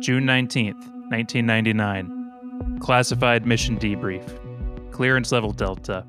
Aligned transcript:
June 0.00 0.24
19th, 0.24 0.80
1999. 1.10 2.78
Classified 2.80 3.44
mission 3.44 3.78
debrief. 3.78 4.24
Clearance 4.90 5.30
level 5.30 5.52
Delta. 5.52 6.06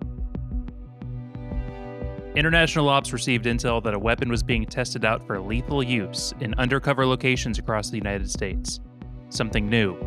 International 2.33 2.87
Ops 2.87 3.11
received 3.11 3.43
intel 3.43 3.83
that 3.83 3.93
a 3.93 3.99
weapon 3.99 4.29
was 4.29 4.43
being 4.43 4.65
tested 4.65 5.03
out 5.03 5.27
for 5.27 5.41
lethal 5.41 5.83
use 5.83 6.33
in 6.39 6.53
undercover 6.53 7.05
locations 7.05 7.59
across 7.59 7.89
the 7.89 7.97
United 7.97 8.31
States. 8.31 8.79
Something 9.27 9.69
new. 9.69 9.97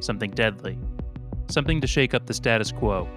Something 0.00 0.32
deadly. 0.32 0.76
Something 1.48 1.80
to 1.80 1.86
shake 1.86 2.14
up 2.14 2.26
the 2.26 2.34
status 2.34 2.72
quo. 2.72 3.08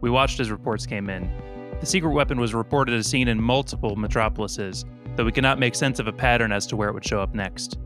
We 0.00 0.10
watched 0.10 0.40
as 0.40 0.50
reports 0.50 0.84
came 0.84 1.08
in. 1.08 1.30
The 1.78 1.86
secret 1.86 2.10
weapon 2.10 2.40
was 2.40 2.54
reported 2.54 2.96
as 2.96 3.06
seen 3.06 3.28
in 3.28 3.40
multiple 3.40 3.94
metropolises, 3.94 4.84
though 5.16 5.24
we 5.24 5.32
cannot 5.32 5.58
make 5.58 5.74
sense 5.74 5.98
of 5.98 6.06
a 6.06 6.12
pattern 6.12 6.52
as 6.52 6.66
to 6.66 6.76
where 6.76 6.88
it 6.88 6.94
would 6.94 7.06
show 7.06 7.20
up 7.20 7.34
next. 7.34 7.78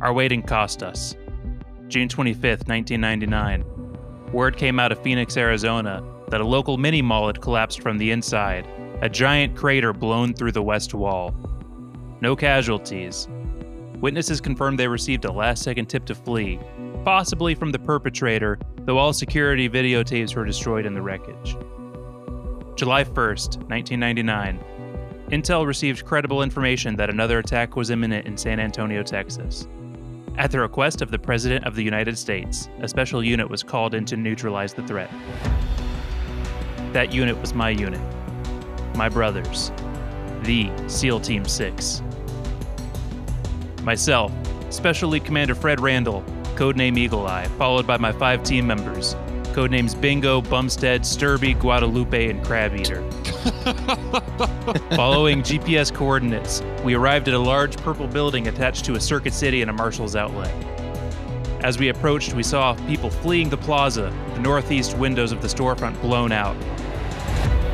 Our 0.00 0.12
waiting 0.12 0.42
cost 0.42 0.82
us. 0.82 1.16
June 1.88 2.08
25th, 2.08 2.66
1999. 2.68 3.64
Word 4.32 4.56
came 4.56 4.80
out 4.80 4.90
of 4.90 5.02
Phoenix, 5.02 5.36
Arizona, 5.36 6.02
that 6.28 6.40
a 6.40 6.46
local 6.46 6.76
mini 6.76 7.02
mall 7.02 7.26
had 7.28 7.40
collapsed 7.40 7.80
from 7.80 7.98
the 7.98 8.10
inside, 8.10 8.66
a 9.02 9.08
giant 9.08 9.56
crater 9.56 9.92
blown 9.92 10.34
through 10.34 10.52
the 10.52 10.62
west 10.62 10.94
wall. 10.94 11.34
No 12.20 12.34
casualties. 12.34 13.28
Witnesses 14.00 14.40
confirmed 14.40 14.78
they 14.78 14.88
received 14.88 15.24
a 15.24 15.32
last 15.32 15.62
second 15.62 15.86
tip 15.86 16.04
to 16.06 16.14
flee, 16.14 16.58
possibly 17.04 17.54
from 17.54 17.70
the 17.70 17.78
perpetrator, 17.78 18.58
though 18.80 18.98
all 18.98 19.12
security 19.12 19.68
videotapes 19.68 20.34
were 20.34 20.44
destroyed 20.44 20.86
in 20.86 20.94
the 20.94 21.02
wreckage. 21.02 21.56
July 22.76 23.04
1st, 23.04 23.68
1999. 23.68 24.58
Intel 25.30 25.66
received 25.66 26.04
credible 26.04 26.42
information 26.42 26.96
that 26.96 27.08
another 27.08 27.38
attack 27.38 27.76
was 27.76 27.88
imminent 27.88 28.26
in 28.26 28.36
San 28.36 28.60
Antonio, 28.60 29.02
Texas. 29.02 29.66
At 30.36 30.50
the 30.50 30.60
request 30.60 31.00
of 31.00 31.10
the 31.10 31.18
President 31.18 31.64
of 31.64 31.74
the 31.74 31.82
United 31.82 32.18
States, 32.18 32.68
a 32.80 32.88
special 32.88 33.24
unit 33.24 33.48
was 33.48 33.62
called 33.62 33.94
in 33.94 34.04
to 34.06 34.16
neutralize 34.18 34.74
the 34.74 34.82
threat. 34.82 35.10
That 36.92 37.12
unit 37.12 37.40
was 37.40 37.54
my 37.54 37.70
unit. 37.70 38.00
My 38.96 39.08
brothers. 39.08 39.72
The 40.42 40.70
SEAL 40.88 41.20
Team 41.20 41.46
6. 41.46 42.02
Myself, 43.82 44.32
Special 44.68 45.08
Lead 45.08 45.24
Commander 45.24 45.54
Fred 45.54 45.80
Randall, 45.80 46.22
codename 46.54 46.98
Eagle 46.98 47.26
Eye, 47.26 47.46
followed 47.58 47.86
by 47.86 47.96
my 47.96 48.12
five 48.12 48.42
team 48.42 48.66
members, 48.66 49.14
codenames 49.54 49.98
Bingo, 49.98 50.42
Bumstead, 50.42 51.02
Sturby, 51.02 51.58
Guadalupe, 51.58 52.28
and 52.28 52.44
Crab 52.44 52.74
Eater. 52.76 53.02
Following 54.96 55.42
GPS 55.42 55.94
coordinates, 55.94 56.60
we 56.82 56.94
arrived 56.94 57.28
at 57.28 57.34
a 57.34 57.38
large 57.38 57.76
purple 57.76 58.08
building 58.08 58.48
attached 58.48 58.84
to 58.86 58.94
a 58.94 59.00
Circuit 59.00 59.32
City 59.32 59.62
and 59.62 59.70
a 59.70 59.72
Marshall's 59.72 60.16
outlet. 60.16 60.52
As 61.62 61.78
we 61.78 61.88
approached, 61.88 62.34
we 62.34 62.42
saw 62.42 62.74
people 62.88 63.10
fleeing 63.10 63.48
the 63.48 63.56
plaza, 63.56 64.12
the 64.34 64.40
northeast 64.40 64.98
windows 64.98 65.30
of 65.30 65.40
the 65.40 65.46
storefront 65.46 66.00
blown 66.00 66.32
out. 66.32 66.56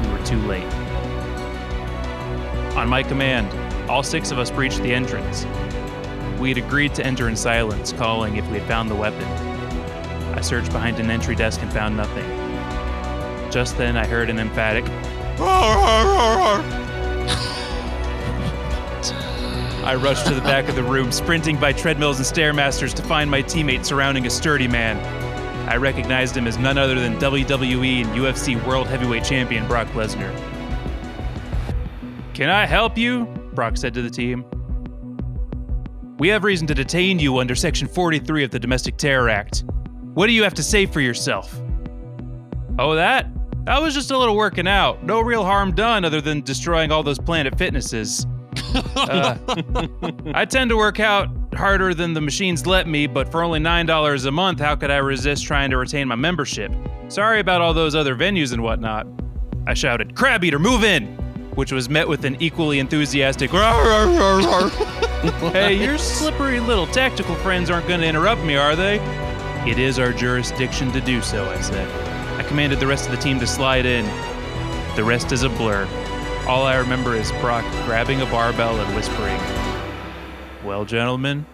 We 0.03 0.13
were 0.13 0.27
too 0.27 0.39
late. 0.43 0.71
On 2.77 2.87
my 2.87 3.03
command, 3.05 3.49
all 3.89 4.03
six 4.03 4.31
of 4.31 4.39
us 4.39 4.51
breached 4.51 4.83
the 4.83 4.93
entrance. 4.93 5.47
We 6.39 6.51
had 6.51 6.59
agreed 6.59 6.95
to 6.97 7.07
enter 7.07 7.31
in 7.31 7.37
silence, 7.37 7.95
calling 7.95 8.37
if 8.37 8.47
we 8.51 8.59
had 8.59 8.69
found 8.69 8.91
the 8.91 8.95
weapon. 8.95 9.25
I 10.35 10.43
searched 10.43 10.73
behind 10.73 11.01
an 11.01 11.11
entry 11.11 11.35
desk 11.35 11.63
and 11.63 11.73
found 11.73 11.97
nothing. 11.97 12.29
Just 13.51 13.79
then, 13.79 13.97
I 13.97 14.07
heard 14.07 14.29
an 14.29 14.39
emphatic, 14.39 14.85
I 19.83 19.97
rushed 19.99 20.27
to 20.27 20.35
the 20.35 20.41
back 20.43 20.69
of 20.69 20.75
the 20.75 20.83
room, 20.83 21.11
sprinting 21.11 21.59
by 21.59 21.73
treadmills 21.73 22.19
and 22.19 22.27
stairmasters 22.27 22.93
to 22.95 23.03
find 23.03 23.31
my 23.31 23.43
teammate 23.43 23.85
surrounding 23.85 24.27
a 24.27 24.31
sturdy 24.31 24.69
man. 24.69 24.99
I 25.69 25.77
recognized 25.77 26.37
him 26.37 26.47
as 26.47 26.59
none 26.59 26.77
other 26.77 26.95
than 26.97 27.19
WWE 27.19 28.05
and 28.05 28.11
UFC 28.15 28.63
World 28.67 28.89
Heavyweight 28.89 29.25
Champion 29.25 29.67
Brock 29.67 29.89
Lesnar. 29.89 30.31
Can 32.35 32.51
I 32.51 32.67
help 32.67 32.99
you? 32.99 33.25
Brock 33.55 33.77
said 33.77 33.95
to 33.95 34.03
the 34.03 34.11
team. 34.11 34.45
We 36.19 36.29
have 36.29 36.45
reason 36.45 36.67
to 36.67 36.75
detain 36.75 37.19
you 37.19 37.39
under 37.39 37.55
Section 37.55 37.89
43 37.89 38.45
of 38.45 38.51
the 38.51 38.59
Domestic 38.59 38.99
Terror 38.99 39.31
Act. 39.31 39.65
What 40.13 40.27
do 40.27 40.33
you 40.33 40.43
have 40.43 40.55
to 40.55 40.63
say 40.63 40.85
for 40.85 41.01
yourself? 41.01 41.59
Oh, 42.79 42.95
that? 42.95 43.27
I 43.71 43.79
was 43.79 43.95
just 43.95 44.11
a 44.11 44.19
little 44.19 44.37
working 44.37 44.67
out. 44.67 45.05
No 45.05 45.21
real 45.21 45.45
harm 45.45 45.73
done 45.73 46.05
other 46.05 46.21
than 46.21 46.41
destroying 46.41 46.91
all 46.91 47.05
those 47.05 47.21
Planet 47.21 47.57
Fitnesses. 47.57 48.27
Uh, 48.75 49.37
I 50.35 50.45
tend 50.45 50.71
to 50.71 50.77
work 50.77 50.99
out 50.99 51.29
harder 51.55 51.95
than 51.95 52.13
the 52.13 52.21
machines 52.21 52.67
let 52.67 52.89
me, 52.89 53.07
but 53.07 53.31
for 53.31 53.45
only 53.45 53.61
$9 53.61 54.27
a 54.27 54.31
month, 54.33 54.59
how 54.59 54.75
could 54.75 54.91
I 54.91 54.97
resist 54.97 55.45
trying 55.45 55.71
to 55.71 55.77
retain 55.77 56.09
my 56.09 56.17
membership? 56.17 56.73
Sorry 57.07 57.39
about 57.39 57.61
all 57.61 57.73
those 57.73 57.95
other 57.95 58.17
venues 58.17 58.53
and 58.53 58.61
whatnot. 58.61 59.07
I 59.69 59.75
shouted, 59.75 60.17
Crab 60.17 60.43
Eater, 60.43 60.59
move 60.59 60.83
in! 60.83 61.07
Which 61.55 61.71
was 61.71 61.89
met 61.89 62.09
with 62.09 62.25
an 62.25 62.39
equally 62.41 62.81
enthusiastic, 62.81 63.51
Hey, 65.53 65.81
your 65.81 65.97
slippery 65.97 66.59
little 66.59 66.89
tactical 66.89 67.37
friends 67.37 67.71
aren't 67.71 67.87
going 67.87 68.01
to 68.01 68.07
interrupt 68.07 68.43
me, 68.43 68.57
are 68.57 68.75
they? 68.75 68.99
It 69.65 69.79
is 69.79 70.01
our 70.01 70.13
jurisdiction 70.13 70.91
to 70.91 71.01
do 71.01 71.23
so, 71.23 71.49
I 71.49 71.61
said. 71.61 72.10
I 72.51 72.53
commanded 72.53 72.81
the 72.81 72.87
rest 72.89 73.05
of 73.05 73.13
the 73.13 73.17
team 73.19 73.39
to 73.39 73.47
slide 73.47 73.87
in. 73.87 74.05
The 74.97 75.05
rest 75.05 75.31
is 75.31 75.45
a 75.45 75.49
blur. 75.49 75.87
All 76.49 76.65
I 76.67 76.75
remember 76.79 77.15
is 77.15 77.31
Brock 77.41 77.65
grabbing 77.85 78.23
a 78.23 78.27
barbell 78.27 78.81
and 78.81 78.97
whispering, 78.97 79.39
Well, 80.65 80.85
gentlemen, 80.85 81.47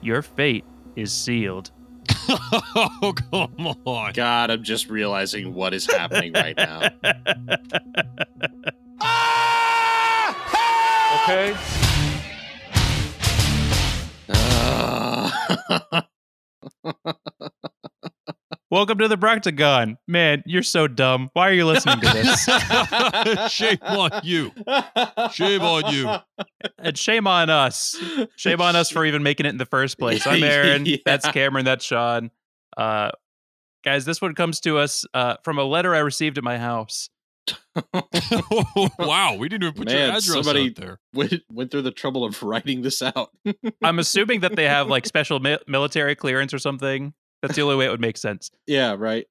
your 0.00 0.22
fate 0.22 0.64
is 0.94 1.12
sealed. 1.12 1.72
oh, 2.28 3.12
come 3.32 3.76
on. 3.84 4.12
God, 4.12 4.52
I'm 4.52 4.62
just 4.62 4.88
realizing 4.88 5.52
what 5.52 5.74
is 5.74 5.90
happening 5.90 6.32
right 6.32 6.56
now. 6.56 6.90
Okay. 11.24 11.56
Uh, 14.28 15.30
Welcome 18.70 18.98
to 18.98 19.08
the 19.08 19.16
Broctagon. 19.18 19.96
Man, 20.06 20.44
you're 20.46 20.62
so 20.62 20.86
dumb. 20.86 21.30
Why 21.32 21.48
are 21.48 21.52
you 21.52 21.66
listening 21.66 21.98
to 22.02 22.06
this? 22.06 23.52
Shame 23.52 23.78
on 23.82 24.10
you. 24.22 24.52
Shame 25.32 25.62
on 25.62 25.92
you. 25.92 26.08
and 26.78 26.96
shame 26.96 27.26
on 27.26 27.50
us. 27.50 28.00
Shame 28.36 28.60
on 28.60 28.76
us 28.76 28.88
for 28.88 29.04
even 29.04 29.24
making 29.24 29.46
it 29.46 29.48
in 29.48 29.56
the 29.56 29.66
first 29.66 29.98
place. 29.98 30.24
I'm 30.24 30.42
Aaron. 30.44 30.86
Yeah. 30.86 30.98
That's 31.04 31.26
Cameron. 31.32 31.64
That's 31.64 31.84
Sean. 31.84 32.30
Uh, 32.76 33.10
guys, 33.84 34.04
this 34.04 34.22
one 34.22 34.36
comes 34.36 34.60
to 34.60 34.78
us 34.78 35.04
uh, 35.14 35.34
from 35.42 35.58
a 35.58 35.64
letter 35.64 35.92
I 35.92 35.98
received 35.98 36.38
at 36.38 36.44
my 36.44 36.56
house. 36.56 37.10
wow, 39.00 39.34
we 39.36 39.48
didn't 39.48 39.64
even 39.64 39.74
put 39.74 39.90
your 39.90 39.98
Man, 39.98 40.10
address 40.10 40.26
somebody- 40.26 40.68
out 40.68 40.76
there. 40.76 41.00
went, 41.12 41.34
went 41.50 41.70
through 41.72 41.82
the 41.82 41.90
trouble 41.90 42.24
of 42.24 42.40
writing 42.44 42.82
this 42.82 43.02
out. 43.02 43.30
I'm 43.82 43.98
assuming 43.98 44.40
that 44.40 44.54
they 44.54 44.68
have 44.68 44.86
like 44.86 45.06
special 45.06 45.40
mi- 45.40 45.58
military 45.66 46.14
clearance 46.14 46.54
or 46.54 46.60
something. 46.60 47.14
That's 47.42 47.56
the 47.56 47.62
only 47.62 47.76
way 47.76 47.86
it 47.86 47.90
would 47.90 48.00
make 48.00 48.16
sense. 48.18 48.50
yeah, 48.66 48.94
right. 48.98 49.26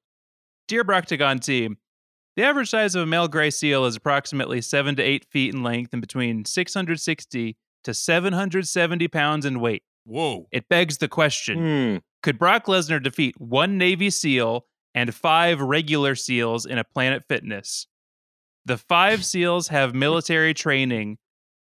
Dear 0.68 0.84
Broctagon 0.84 1.40
team, 1.40 1.78
the 2.36 2.44
average 2.44 2.70
size 2.70 2.94
of 2.94 3.02
a 3.02 3.06
male 3.06 3.28
gray 3.28 3.50
seal 3.50 3.84
is 3.86 3.96
approximately 3.96 4.60
7 4.60 4.94
to 4.96 5.02
8 5.02 5.24
feet 5.24 5.52
in 5.54 5.62
length 5.62 5.92
and 5.92 6.00
between 6.00 6.44
660 6.44 7.56
to 7.84 7.94
770 7.94 9.08
pounds 9.08 9.44
in 9.46 9.60
weight. 9.60 9.82
Whoa. 10.04 10.46
It 10.52 10.68
begs 10.68 10.98
the 10.98 11.08
question 11.08 11.58
Hmm. 11.58 11.96
Could 12.22 12.38
Brock 12.38 12.66
Lesnar 12.66 13.02
defeat 13.02 13.34
one 13.40 13.78
Navy 13.78 14.10
SEAL 14.10 14.66
and 14.94 15.14
five 15.14 15.60
regular 15.60 16.14
SEALs 16.14 16.66
in 16.66 16.78
a 16.78 16.84
Planet 16.84 17.24
Fitness? 17.28 17.86
The 18.66 18.76
five 18.76 19.24
SEALs 19.24 19.68
have 19.68 19.94
military 19.94 20.52
training, 20.52 21.16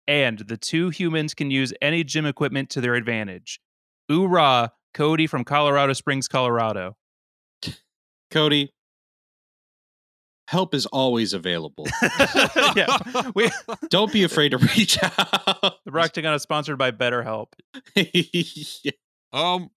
and 0.07 0.39
the 0.39 0.57
two 0.57 0.89
humans 0.89 1.35
can 1.35 1.51
use 1.51 1.73
any 1.83 2.03
gym 2.03 2.25
equipment 2.27 2.71
to 2.71 2.81
their 2.81 2.95
advantage. 2.95 3.61
Oorah, 4.11 4.71
Cody 4.95 5.27
from 5.27 5.45
Colorado 5.45 5.93
Springs, 5.93 6.29
Colorado. 6.29 6.97
Cody, 8.31 8.73
help 10.49 10.75
is 10.75 10.87
always 10.87 11.33
available. 11.33 11.87
yeah, 12.77 12.97
we, 13.35 13.51
Don't 13.91 14.13
be 14.13 14.23
afraid 14.25 14.51
to 14.51 14.59
reach 14.59 15.03
out. 15.03 15.17
the 15.85 15.91
Broctagon 15.91 16.35
is 16.35 16.43
sponsored 16.43 16.79
by 16.79 16.91
BetterHelp. 16.91 17.49
Yeah. 17.95 18.93
Um, 19.33 19.71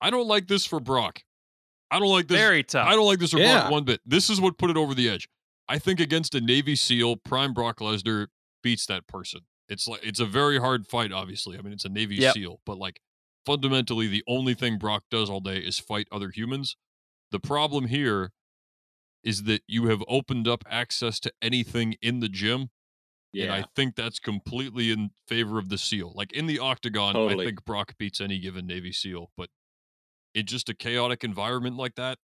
I 0.00 0.10
don't 0.10 0.28
like 0.28 0.46
this 0.46 0.66
for 0.66 0.78
Brock. 0.80 1.22
I 1.90 1.98
don't 1.98 2.08
like 2.10 2.28
this. 2.28 2.36
Very 2.38 2.62
tough. 2.62 2.86
I 2.86 2.94
don't 2.94 3.06
like 3.06 3.18
this 3.18 3.30
for 3.32 3.38
Yeah. 3.38 3.60
Brock 3.62 3.70
one 3.72 3.84
bit. 3.84 4.00
This 4.04 4.28
is 4.28 4.40
what 4.40 4.58
put 4.58 4.68
it 4.70 4.76
over 4.76 4.94
the 4.94 5.08
edge. 5.08 5.28
I 5.68 5.78
think 5.78 6.00
against 6.00 6.34
a 6.34 6.40
Navy 6.40 6.76
SEAL, 6.76 7.16
Prime 7.16 7.52
Brock 7.54 7.78
Lesnar 7.78 8.26
beats 8.62 8.86
that 8.86 9.06
person. 9.06 9.40
It's 9.68 9.88
like 9.88 10.00
it's 10.04 10.20
a 10.20 10.26
very 10.26 10.58
hard 10.58 10.86
fight. 10.86 11.12
Obviously, 11.12 11.58
I 11.58 11.62
mean 11.62 11.72
it's 11.72 11.84
a 11.84 11.88
Navy 11.88 12.16
Yep. 12.16 12.34
SEAL, 12.34 12.60
but 12.66 12.76
like 12.78 13.00
fundamentally, 13.46 14.08
the 14.08 14.24
only 14.28 14.54
thing 14.54 14.78
Brock 14.78 15.04
does 15.10 15.30
all 15.30 15.40
day 15.40 15.58
is 15.58 15.78
fight 15.78 16.08
other 16.12 16.30
humans. 16.30 16.76
The 17.30 17.40
problem 17.40 17.86
here 17.86 18.32
is 19.24 19.44
that 19.44 19.62
you 19.66 19.86
have 19.86 20.02
opened 20.08 20.46
up 20.48 20.64
access 20.68 21.18
to 21.20 21.32
anything 21.42 21.94
in 22.02 22.20
the 22.20 22.28
gym 22.28 22.70
And 23.54 23.64
I 23.64 23.66
think 23.74 23.96
that's 23.96 24.18
completely 24.18 24.90
in 24.90 25.10
favor 25.28 25.58
of 25.58 25.68
the 25.68 25.78
SEAL. 25.78 26.12
Like 26.14 26.32
in 26.32 26.46
the 26.46 26.58
octagon, 26.58 27.14
Totally. 27.14 27.44
I 27.44 27.48
think 27.48 27.64
Brock 27.64 27.94
beats 27.98 28.20
any 28.20 28.38
given 28.38 28.66
Navy 28.66 28.92
SEAL, 28.92 29.30
but 29.36 29.50
in 30.34 30.46
just 30.46 30.68
a 30.68 30.74
chaotic 30.74 31.24
environment 31.24 31.76
like 31.76 31.96
that, 31.96 32.18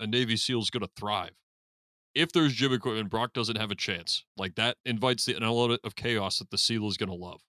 a 0.00 0.06
Navy 0.06 0.36
SEAL's 0.36 0.70
going 0.70 0.82
to 0.82 0.90
thrive. 0.96 1.32
If 2.14 2.32
there's 2.32 2.54
gym 2.54 2.72
equipment, 2.72 3.10
Brock 3.10 3.32
doesn't 3.32 3.56
have 3.56 3.70
a 3.70 3.74
chance. 3.74 4.24
Like 4.36 4.56
that 4.56 4.76
invites 4.84 5.24
the, 5.24 5.36
an 5.36 5.42
element 5.42 5.80
of 5.84 5.94
chaos 5.96 6.38
that 6.38 6.50
the 6.50 6.58
SEAL 6.58 6.88
is 6.88 6.96
going 6.96 7.10
to 7.10 7.14
love. 7.14 7.40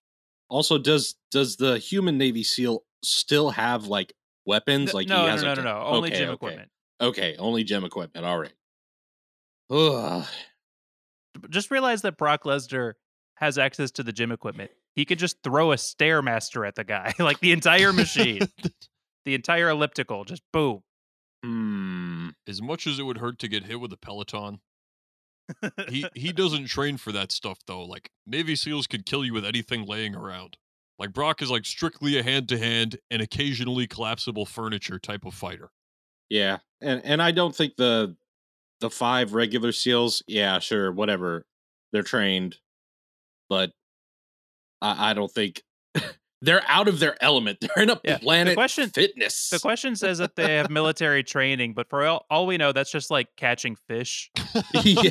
Also, 0.48 0.78
does 0.78 1.16
does 1.30 1.56
the 1.56 1.78
human 1.78 2.18
Navy 2.18 2.42
SEAL 2.42 2.82
still 3.02 3.50
have 3.50 3.86
like 3.86 4.12
weapons? 4.46 4.94
Like 4.94 5.08
no, 5.08 5.22
he 5.22 5.28
has 5.28 5.42
no, 5.42 5.52
a 5.52 5.54
no, 5.54 5.62
gun? 5.62 5.64
no. 5.64 5.82
Only 5.84 6.10
Okay, 6.10 6.18
gym 6.18 6.28
okay. 6.28 6.34
equipment. 6.34 6.68
Okay, 7.00 7.36
only 7.38 7.64
gym 7.64 7.84
equipment. 7.84 8.26
All 8.26 8.38
right. 8.38 8.52
Ugh. 9.70 10.26
Just 11.48 11.70
realize 11.70 12.02
that 12.02 12.16
Brock 12.18 12.44
Lesnar 12.44 12.94
has 13.36 13.56
access 13.56 13.90
to 13.92 14.02
the 14.02 14.12
gym 14.12 14.32
equipment. 14.32 14.70
He 14.94 15.04
could 15.04 15.18
just 15.18 15.42
throw 15.42 15.72
a 15.72 15.76
stairmaster 15.76 16.66
at 16.66 16.74
the 16.74 16.84
guy, 16.84 17.14
like 17.18 17.40
the 17.40 17.52
entire 17.52 17.92
machine, 17.92 18.40
the 19.24 19.34
entire 19.34 19.70
elliptical, 19.70 20.24
just 20.24 20.42
boom. 20.52 20.82
Hmm. 21.42 22.28
as 22.46 22.60
much 22.60 22.86
as 22.86 22.98
it 22.98 23.04
would 23.04 23.16
hurt 23.16 23.38
to 23.38 23.48
get 23.48 23.64
hit 23.64 23.80
with 23.80 23.92
a 23.94 23.96
Peloton, 23.96 24.60
he 25.88 26.04
he 26.14 26.32
doesn't 26.32 26.66
train 26.66 26.98
for 26.98 27.12
that 27.12 27.32
stuff 27.32 27.60
though. 27.66 27.82
Like 27.82 28.10
Navy 28.26 28.54
SEALs 28.54 28.86
could 28.86 29.06
kill 29.06 29.24
you 29.24 29.32
with 29.32 29.46
anything 29.46 29.86
laying 29.86 30.14
around. 30.14 30.58
Like 31.00 31.12
Brock 31.14 31.40
is 31.42 31.50
like 31.50 31.64
strictly 31.64 32.18
a 32.18 32.22
hand 32.22 32.48
to 32.50 32.58
hand 32.58 32.98
and 33.10 33.22
occasionally 33.22 33.86
collapsible 33.86 34.44
furniture 34.46 34.98
type 34.98 35.24
of 35.24 35.32
fighter. 35.34 35.70
Yeah, 36.28 36.58
and 36.82 37.00
and 37.04 37.22
I 37.22 37.30
don't 37.32 37.56
think 37.56 37.76
the 37.76 38.14
the 38.80 38.90
five 38.90 39.32
regular 39.34 39.70
SEAls. 39.70 40.22
Yeah, 40.28 40.58
sure, 40.58 40.92
whatever. 40.92 41.46
They're 41.92 42.02
trained, 42.02 42.58
but 43.48 43.72
I, 44.82 45.10
I 45.10 45.14
don't 45.14 45.30
think 45.32 45.62
they're 46.42 46.62
out 46.68 46.86
of 46.86 47.00
their 47.00 47.16
element. 47.22 47.58
They're 47.74 47.82
in 47.82 47.90
a 47.90 48.00
Yeah, 48.04 48.14
the 48.14 48.20
planet 48.20 48.54
question- 48.54 48.90
fitness. 48.90 49.48
The 49.50 49.58
question 49.58 49.96
says 49.96 50.18
that 50.18 50.36
they 50.36 50.56
have 50.56 50.70
military 50.80 51.24
training, 51.24 51.72
but 51.74 51.88
for 51.88 52.06
all, 52.06 52.26
all 52.30 52.46
we 52.46 52.58
know, 52.58 52.72
that's 52.72 52.92
just 52.92 53.10
like 53.10 53.26
catching 53.36 53.74
fish. 53.88 54.30
yeah. 54.84 55.10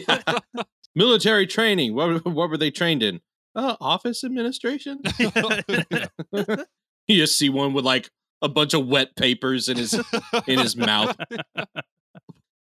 Military 0.96 1.48
training. 1.48 1.96
What 1.96 2.26
what 2.26 2.50
were 2.50 2.58
they 2.58 2.72
trained 2.72 3.04
in? 3.04 3.20
Uh, 3.56 3.76
office 3.82 4.24
administration. 4.24 5.00
you 5.20 7.18
just 7.18 7.38
see 7.38 7.50
one 7.50 7.74
with 7.74 7.86
like 7.86 8.10
a 8.42 8.50
bunch 8.50 8.74
of 8.74 8.88
wet 8.88 9.16
papers 9.16 9.68
in 9.68 9.78
his 9.78 9.94
in 10.48 10.60
his 10.60 10.76
mouth. 10.76 11.16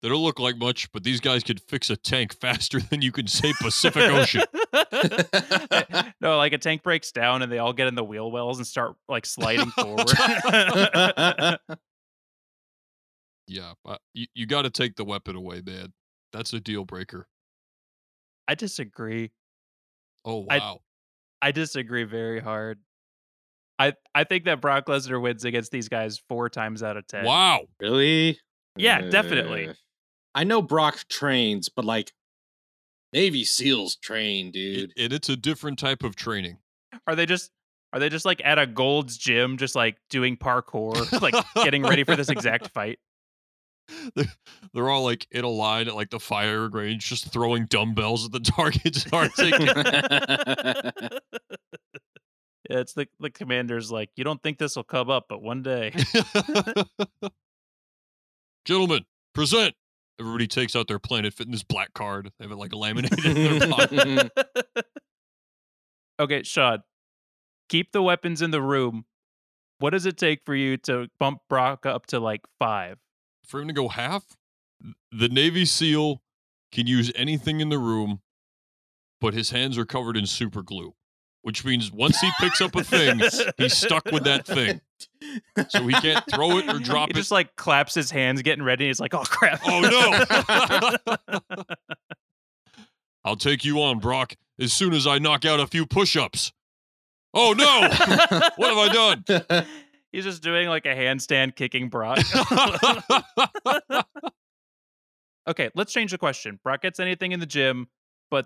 They 0.01 0.09
don't 0.09 0.21
look 0.21 0.39
like 0.39 0.57
much, 0.59 0.91
but 0.91 1.03
these 1.03 1.19
guys 1.19 1.43
could 1.43 1.59
fix 1.59 1.89
a 1.89 1.95
tank 1.95 2.31
faster 2.39 2.79
than 2.79 3.01
you 3.01 3.11
can 3.11 3.25
say 3.25 3.53
Pacific 3.59 4.03
Ocean. 4.03 4.43
no, 6.21 6.37
like 6.37 6.53
a 6.53 6.59
tank 6.59 6.83
breaks 6.83 7.11
down 7.11 7.41
and 7.41 7.51
they 7.51 7.57
all 7.57 7.73
get 7.73 7.88
in 7.88 7.95
the 7.95 8.03
wheel 8.03 8.29
wells 8.29 8.59
and 8.59 8.67
start 8.67 8.93
like 9.09 9.25
sliding 9.25 9.71
forward. 9.71 10.07
Yeah, 13.47 13.73
but 13.83 14.01
you, 14.13 14.27
you 14.33 14.45
got 14.45 14.63
to 14.63 14.69
take 14.69 14.95
the 14.95 15.05
weapon 15.05 15.35
away, 15.35 15.61
man. 15.65 15.93
That's 16.33 16.53
a 16.53 16.59
deal 16.59 16.85
breaker. 16.85 17.27
I 18.47 18.55
disagree. 18.55 19.31
Oh 20.25 20.45
I- 20.50 20.57
wow. 20.60 20.80
I 21.42 21.51
disagree 21.51 22.04
very 22.04 22.39
hard. 22.39 22.80
I 23.77 23.94
I 24.16 24.24
think 24.24 24.45
that 24.45 24.62
Brock 24.62 24.86
Lesnar 24.88 25.22
wins 25.22 25.45
against 25.45 25.72
these 25.72 25.89
guys 25.89 26.22
four 26.30 26.50
times 26.50 26.81
out 26.81 26.98
of 26.98 27.06
ten. 27.07 27.24
Wow. 27.25 27.68
really? 27.80 28.39
Yeah, 28.77 29.01
definitely. 29.01 29.69
Uh, 29.69 29.74
I 30.33 30.44
know 30.44 30.62
Brock 30.62 31.06
trains, 31.10 31.69
but 31.69 31.86
like 31.86 32.12
Navy 33.13 33.44
SEALs 33.45 33.95
train, 33.98 34.48
It- 34.48 34.51
dude. 34.54 34.94
and 34.98 35.13
it's 35.13 35.30
a 35.30 35.36
different 35.38 35.80
type 35.80 36.04
of 36.04 36.16
training. 36.16 36.57
Are 37.07 37.16
they 37.16 37.25
just 37.25 37.51
are 37.94 38.00
they 38.00 38.10
just 38.10 38.25
like 38.25 38.42
at 38.44 38.57
a 38.60 38.66
Gold's 38.66 39.18
gym, 39.18 39.57
just 39.57 39.75
like 39.75 39.98
doing 40.10 40.36
parkour, 40.38 40.95
like 41.22 41.36
getting 41.56 41.83
ready 41.83 42.04
for 42.04 42.16
this 42.16 42.30
exact 42.30 42.69
fight? 42.69 43.00
They're, 44.15 44.25
they're 44.73 44.89
all 44.89 45.03
like 45.03 45.27
in 45.31 45.43
a 45.43 45.49
line 45.49 45.87
at 45.87 45.95
like 45.95 46.09
the 46.09 46.19
fire 46.19 46.67
range, 46.69 47.05
just 47.07 47.31
throwing 47.31 47.65
dumbbells 47.65 48.25
at 48.25 48.31
the 48.31 48.39
targets. 48.41 49.05
Yeah, 52.69 52.79
it's 52.79 52.93
the 52.93 53.07
the 53.19 53.29
commander's 53.29 53.91
like, 53.91 54.09
you 54.15 54.23
don't 54.23 54.41
think 54.41 54.57
this 54.57 54.75
will 54.75 54.83
come 54.83 55.09
up, 55.09 55.25
but 55.29 55.41
one 55.41 55.61
day. 55.61 55.93
Gentlemen, 58.65 59.05
present. 59.33 59.75
Everybody 60.19 60.47
takes 60.47 60.75
out 60.75 60.88
their 60.88 60.97
Planet 60.97 61.33
Fitness 61.33 61.61
black 61.61 61.93
card. 61.93 62.31
They 62.39 62.45
have 62.45 62.51
it 62.51 62.55
like 62.55 62.73
laminated 62.73 63.25
in 63.25 63.59
their 63.59 63.69
pocket. 63.69 64.31
okay, 66.19 66.41
Sean, 66.43 66.81
keep 67.69 67.91
the 67.91 68.01
weapons 68.01 68.41
in 68.41 68.51
the 68.51 68.61
room. 68.61 69.05
What 69.79 69.89
does 69.91 70.05
it 70.05 70.17
take 70.17 70.43
for 70.45 70.55
you 70.55 70.77
to 70.77 71.09
bump 71.19 71.41
Brock 71.49 71.85
up 71.85 72.07
to 72.07 72.19
like 72.19 72.41
five? 72.57 72.97
For 73.47 73.62
him 73.62 73.68
to 73.68 73.74
go 73.74 73.88
half, 73.88 74.24
the 75.12 75.30
Navy 75.30 75.65
SEAL 75.65 76.21
can 76.71 76.88
use 76.88 77.12
anything 77.15 77.59
in 77.62 77.69
the 77.69 77.80
room, 77.80 78.21
but 79.21 79.33
his 79.33 79.51
hands 79.51 79.77
are 79.77 79.86
covered 79.86 80.18
in 80.18 80.25
super 80.25 80.62
glue, 80.62 80.94
which 81.42 81.63
means 81.63 81.92
once 81.92 82.19
he 82.19 82.30
picks 82.39 82.59
up 82.62 82.75
a 82.75 82.83
thing, 82.83 83.21
he's 83.57 83.77
stuck 83.77 84.06
with 84.12 84.24
that 84.25 84.45
thing. 84.45 84.81
So 85.69 85.86
he 85.88 85.94
can't 85.94 86.24
throw 86.33 86.57
it 86.57 86.68
or 86.69 86.80
drop 86.83 87.09
he 87.09 87.12
it. 87.12 87.15
just 87.15 87.31
like 87.31 87.56
claps 87.56 87.94
his 87.94 88.12
hands, 88.12 88.42
getting 88.42 88.63
ready. 88.63 88.88
He's 88.88 89.00
like, 89.00 89.13
"Oh 89.13 89.24
crap! 89.25 89.59
Oh, 89.65 90.98
no. 91.18 91.63
I'll 93.25 93.36
take 93.36 93.65
you 93.65 93.81
on, 93.81 94.00
Brock, 94.00 94.36
as 94.59 94.71
soon 94.74 94.94
as 94.94 95.07
I 95.07 95.18
knock 95.19 95.45
out 95.45 95.59
a 95.59 95.68
few 95.68 95.86
push 95.86 96.15
ups. 96.15 96.51
Oh 97.33 97.53
no! 97.57 97.81
what 98.56 98.69
have 98.69 98.77
I 98.77 98.94
done? 98.94 99.65
He's 100.15 100.23
just 100.23 100.41
doing 100.41 100.69
like 100.69 100.85
a 100.85 100.95
handstand, 100.95 101.56
kicking 101.57 101.89
Brock. 101.89 102.19
okay, 105.47 105.69
let's 105.75 105.91
change 105.91 106.12
the 106.12 106.17
question. 106.17 106.57
Brock 106.63 106.81
gets 106.81 107.01
anything 107.01 107.33
in 107.33 107.41
the 107.41 107.45
gym, 107.45 107.88
but 108.31 108.45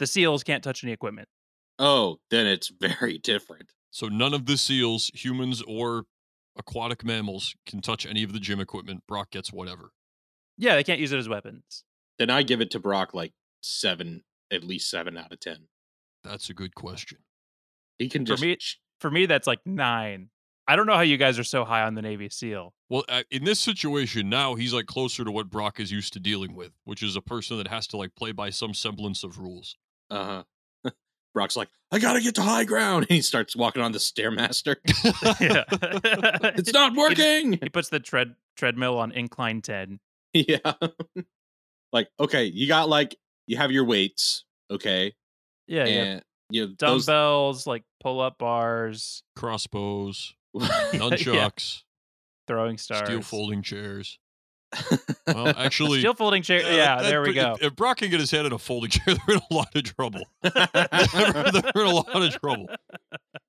the 0.00 0.08
SEALs 0.08 0.42
can't 0.42 0.64
touch 0.64 0.82
any 0.82 0.92
equipment. 0.92 1.28
oh, 1.78 2.18
then 2.32 2.46
it's 2.46 2.68
very 2.80 3.18
different. 3.18 3.70
so 3.92 4.08
none 4.08 4.34
of 4.34 4.46
the 4.46 4.56
seals, 4.56 5.08
humans 5.14 5.62
or 5.68 6.06
aquatic 6.58 7.04
mammals, 7.04 7.54
can 7.64 7.80
touch 7.80 8.04
any 8.04 8.24
of 8.24 8.32
the 8.32 8.40
gym 8.40 8.58
equipment. 8.58 9.04
Brock 9.06 9.30
gets 9.30 9.52
whatever. 9.52 9.92
Yeah, 10.58 10.74
they 10.74 10.82
can't 10.82 10.98
use 11.00 11.12
it 11.12 11.18
as 11.18 11.28
weapons. 11.28 11.84
Then 12.18 12.28
I 12.28 12.42
give 12.42 12.60
it 12.60 12.72
to 12.72 12.80
Brock 12.80 13.14
like 13.14 13.32
seven, 13.60 14.24
at 14.52 14.64
least 14.64 14.90
seven 14.90 15.16
out 15.16 15.32
of 15.32 15.38
ten. 15.38 15.68
That's 16.24 16.50
a 16.50 16.54
good 16.54 16.74
question. 16.74 17.18
He 18.00 18.08
can 18.08 18.26
For 18.26 18.36
me- 18.36 18.58
For 18.98 19.12
me, 19.12 19.26
that's 19.26 19.46
like 19.46 19.60
nine. 19.64 20.30
I 20.66 20.76
don't 20.76 20.86
know 20.86 20.94
how 20.94 21.00
you 21.02 21.16
guys 21.18 21.38
are 21.38 21.44
so 21.44 21.64
high 21.64 21.82
on 21.82 21.94
the 21.94 22.02
Navy 22.02 22.28
SEAL. 22.30 22.72
Well, 22.88 23.04
uh, 23.08 23.22
in 23.30 23.44
this 23.44 23.60
situation, 23.60 24.28
now 24.30 24.54
he's 24.54 24.72
like 24.72 24.86
closer 24.86 25.24
to 25.24 25.30
what 25.30 25.50
Brock 25.50 25.78
is 25.78 25.92
used 25.92 26.14
to 26.14 26.20
dealing 26.20 26.54
with, 26.54 26.72
which 26.84 27.02
is 27.02 27.16
a 27.16 27.20
person 27.20 27.58
that 27.58 27.68
has 27.68 27.86
to 27.88 27.96
like 27.96 28.14
play 28.14 28.32
by 28.32 28.50
some 28.50 28.72
semblance 28.72 29.24
of 29.24 29.38
rules. 29.38 29.76
uh 30.10 30.42
huh. 30.84 30.90
Brock's 31.34 31.56
like, 31.56 31.68
I 31.90 31.98
gotta 31.98 32.20
get 32.20 32.36
to 32.36 32.42
high 32.42 32.64
ground. 32.64 33.06
And 33.08 33.10
he 33.16 33.20
starts 33.20 33.54
walking 33.54 33.82
on 33.82 33.92
the 33.92 33.98
stairmaster. 33.98 34.76
yeah, 35.40 35.64
it's 36.56 36.72
not 36.72 36.94
working. 36.94 37.58
He 37.60 37.68
puts 37.68 37.88
the 37.88 38.00
tread 38.00 38.34
treadmill 38.56 38.98
on 38.98 39.12
incline 39.12 39.60
ten. 39.60 40.00
yeah. 40.32 40.72
like, 41.92 42.08
okay, 42.18 42.44
you 42.44 42.68
got 42.68 42.88
like 42.88 43.16
you 43.46 43.56
have 43.58 43.70
your 43.70 43.84
weights, 43.84 44.44
okay, 44.70 45.12
Yeah, 45.66 45.84
yeah. 45.86 46.20
you 46.50 46.74
those 46.78 47.06
Dumbbells, 47.06 47.66
like 47.66 47.82
pull 48.00 48.20
up 48.20 48.38
bars, 48.38 49.22
Crossbows, 49.36 50.34
Yeah. 50.60 51.00
nunchucks, 51.00 51.82
throwing 52.46 52.78
stars, 52.78 53.06
steel 53.06 53.22
folding 53.22 53.62
chairs. 53.62 54.18
Well, 55.26 55.48
actually, 55.56 56.00
steel 56.00 56.14
folding 56.14 56.42
chair. 56.42 56.64
uh, 56.64 56.70
yeah, 56.70 56.96
that 56.96 57.08
there 57.08 57.22
we 57.22 57.32
go. 57.32 57.54
If, 57.54 57.62
if 57.62 57.76
Brock 57.76 57.98
can 57.98 58.10
get 58.10 58.20
his 58.20 58.30
head 58.30 58.46
in 58.46 58.52
a 58.52 58.58
folding 58.58 58.90
chair, 58.90 59.14
they're 59.26 59.36
in 59.36 59.42
a 59.50 59.54
lot 59.54 59.74
of 59.74 59.82
trouble. 59.84 60.22
they're, 60.42 60.52
they're 60.52 61.82
in 61.82 61.86
a 61.86 61.94
lot 61.94 62.22
of 62.22 62.40
trouble. 62.40 62.66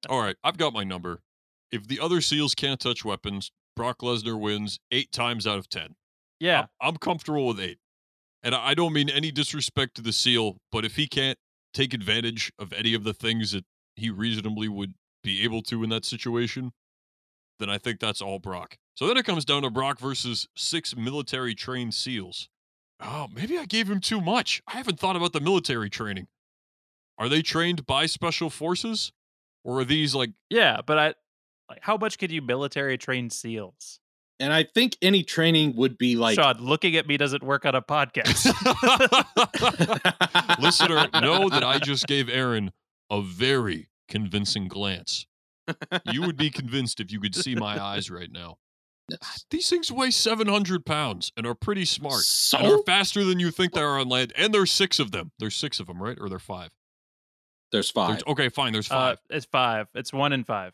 All 0.09 0.21
right, 0.21 0.35
I've 0.43 0.57
got 0.57 0.73
my 0.73 0.83
number. 0.83 1.21
If 1.71 1.87
the 1.87 1.99
other 1.99 2.21
SEALs 2.21 2.55
can't 2.55 2.79
touch 2.79 3.03
weapons, 3.03 3.51
Brock 3.75 3.99
Lesnar 3.99 4.39
wins 4.39 4.79
eight 4.91 5.11
times 5.11 5.45
out 5.47 5.57
of 5.57 5.69
ten. 5.69 5.95
Yeah, 6.39 6.67
I'm, 6.81 6.89
I'm 6.89 6.97
comfortable 6.97 7.47
with 7.47 7.59
eight. 7.59 7.79
And 8.43 8.53
I 8.53 8.69
I 8.69 8.73
don't 8.73 8.93
mean 8.93 9.09
any 9.09 9.31
disrespect 9.31 9.95
to 9.95 10.01
the 10.01 10.13
SEAL, 10.13 10.57
but 10.71 10.85
if 10.85 10.95
he 10.95 11.07
can't 11.07 11.37
take 11.73 11.93
advantage 11.93 12.51
of 12.59 12.71
any 12.73 12.93
of 12.93 13.03
the 13.03 13.13
things 13.13 13.51
that 13.51 13.65
he 13.95 14.09
reasonably 14.09 14.67
would 14.67 14.93
be 15.23 15.43
able 15.43 15.61
to 15.63 15.83
in 15.83 15.89
that 15.89 16.05
situation, 16.05 16.71
then 17.59 17.69
I 17.69 17.77
think 17.77 17.99
that's 17.99 18.21
all 18.21 18.39
Brock. 18.39 18.77
So 18.95 19.07
then 19.07 19.17
it 19.17 19.25
comes 19.25 19.45
down 19.45 19.63
to 19.63 19.69
Brock 19.69 19.99
versus 19.99 20.47
six 20.55 20.95
military 20.95 21.55
trained 21.55 21.93
SEALs. 21.93 22.49
Oh, 23.01 23.27
maybe 23.33 23.57
I 23.57 23.65
gave 23.65 23.89
him 23.89 23.99
too 23.99 24.21
much. 24.21 24.61
I 24.67 24.77
haven't 24.77 24.99
thought 24.99 25.15
about 25.15 25.33
the 25.33 25.41
military 25.41 25.89
training. 25.89 26.27
Are 27.17 27.29
they 27.29 27.41
trained 27.41 27.85
by 27.85 28.05
special 28.05 28.49
forces? 28.49 29.11
Or 29.63 29.79
are 29.79 29.85
these 29.85 30.13
like 30.13 30.31
yeah, 30.49 30.81
but 30.85 30.97
I 30.97 31.13
like 31.69 31.79
how 31.81 31.97
much 31.97 32.19
could 32.19 32.31
you 32.31 32.41
military 32.41 32.97
train 32.97 33.29
SEALs? 33.29 33.99
and 34.39 34.51
I 34.51 34.63
think 34.63 34.97
any 35.01 35.23
training 35.23 35.75
would 35.75 35.97
be 35.97 36.15
like 36.15 36.35
Sean, 36.35 36.57
looking 36.59 36.95
at 36.95 37.07
me 37.07 37.17
doesn't 37.17 37.43
work 37.43 37.65
on 37.65 37.75
a 37.75 37.81
podcast. 37.81 38.45
Listener, 40.61 41.07
know 41.21 41.49
that 41.49 41.63
I 41.63 41.79
just 41.79 42.07
gave 42.07 42.29
Aaron 42.29 42.71
a 43.09 43.21
very 43.21 43.89
convincing 44.07 44.67
glance. 44.67 45.25
You 46.11 46.21
would 46.21 46.37
be 46.37 46.49
convinced 46.51 46.99
if 46.99 47.11
you 47.11 47.19
could 47.19 47.35
see 47.35 47.55
my 47.55 47.81
eyes 47.81 48.09
right 48.11 48.31
now. 48.31 48.57
These 49.51 49.69
things 49.69 49.91
weigh 49.91 50.09
700 50.11 50.85
pounds 50.85 51.31
and 51.37 51.45
are 51.45 51.53
pretty 51.53 51.85
smart. 51.85 52.21
So? 52.21 52.57
And 52.57 52.67
are 52.67 52.83
faster 52.85 53.23
than 53.23 53.39
you 53.39 53.51
think 53.51 53.73
they 53.73 53.81
are 53.81 53.99
on 53.99 54.09
land. 54.09 54.33
And 54.35 54.53
there's 54.53 54.71
six 54.71 54.97
of 54.99 55.11
them. 55.11 55.31
There's 55.37 55.55
six 55.55 55.79
of 55.79 55.85
them, 55.87 56.01
right? 56.01 56.17
Or 56.19 56.27
there 56.27 56.39
five? 56.39 56.71
There's 57.71 57.91
There's- 57.91 58.09
five. 58.21 58.23
okay, 58.27 58.49
fine. 58.49 58.73
There's 58.73 58.89
uh, 58.89 58.95
five. 58.95 59.17
it's 59.29 59.45
five. 59.45 59.87
It's 59.93 60.11
one 60.13 60.33
in 60.33 60.43
five. 60.43 60.73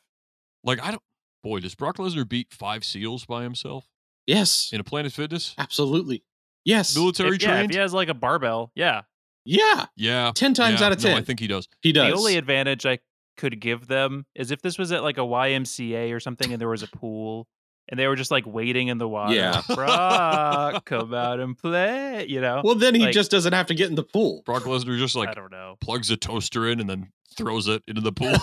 like, 0.64 0.82
I 0.82 0.92
don't. 0.92 1.02
Boy, 1.44 1.60
does 1.60 1.74
Brock 1.76 1.98
Lesnar 1.98 2.28
beat 2.28 2.54
five 2.54 2.86
SEALs 2.86 3.26
by 3.26 3.42
himself 3.44 3.90
yes, 4.28 4.70
in 4.72 4.80
a 4.80 4.84
Planet 4.84 5.12
Fitness? 5.12 5.56
absolutely. 5.58 6.24
Yes, 6.64 6.96
Military 6.96 7.38
If, 7.38 7.42
yeah, 7.42 7.62
if 7.62 7.72
he 7.72 7.78
has 7.78 7.92
like 7.94 8.10
a 8.10 8.14
barbell, 8.14 8.72
yeah. 8.76 9.02
yeah, 9.44 9.88
Yeah. 9.96 10.32
ten 10.36 10.54
times 10.54 10.80
yeah, 10.80 10.86
out 10.86 10.92
of 10.92 11.00
no, 11.04 11.10
ten. 11.10 11.18
I 11.18 11.22
think 11.22 11.40
he 11.40 11.48
does. 11.48 11.68
he 11.82 11.92
does. 11.92 12.12
The 12.12 12.16
only 12.18 12.38
advantage 12.38 12.86
I 12.86 13.00
could 13.38 13.60
give 13.60 13.88
them 13.88 14.26
is 14.36 14.52
if 14.52 14.62
this 14.62 14.78
was 14.78 14.92
at 14.92 15.04
like 15.04 15.18
a 15.18 15.22
YMCA 15.22 16.14
or 16.14 16.20
something 16.20 16.52
and 16.52 16.62
there 16.62 16.70
was 16.70 16.84
a 16.84 16.88
pool 16.88 17.48
and 17.90 18.00
they 18.00 18.08
were 18.08 18.16
just 18.16 18.32
like 18.32 18.46
waiting 18.46 18.90
in 18.90 18.98
the 19.00 19.08
water. 19.08 19.34
Yeah. 19.34 19.62
Brock, 19.74 20.86
come 20.86 21.14
out 21.14 21.40
and 21.40 21.58
play. 21.58 22.26
You 22.28 22.42
know? 22.42 22.62
well, 22.64 22.76
then 22.76 22.94
he 22.96 23.02
like- 23.02 23.14
just 23.14 23.32
doesn't 23.32 23.54
have 23.54 23.68
to 23.68 23.74
get 23.76 23.90
in 23.90 23.96
the 23.96 24.04
pool. 24.04 24.44
Brock 24.46 24.64
Lesnar 24.64 24.98
just 24.98 25.16
like, 25.16 25.30
I 25.30 25.34
don't 25.34 25.52
know. 25.52 25.76
plugs 25.82 26.10
a 26.12 26.18
toaster 26.18 26.68
in 26.70 26.80
and 26.80 26.90
then 26.90 27.10
throws 27.38 27.68
it 27.68 27.82
into 27.88 28.02
the 28.02 28.12
pool. 28.16 28.30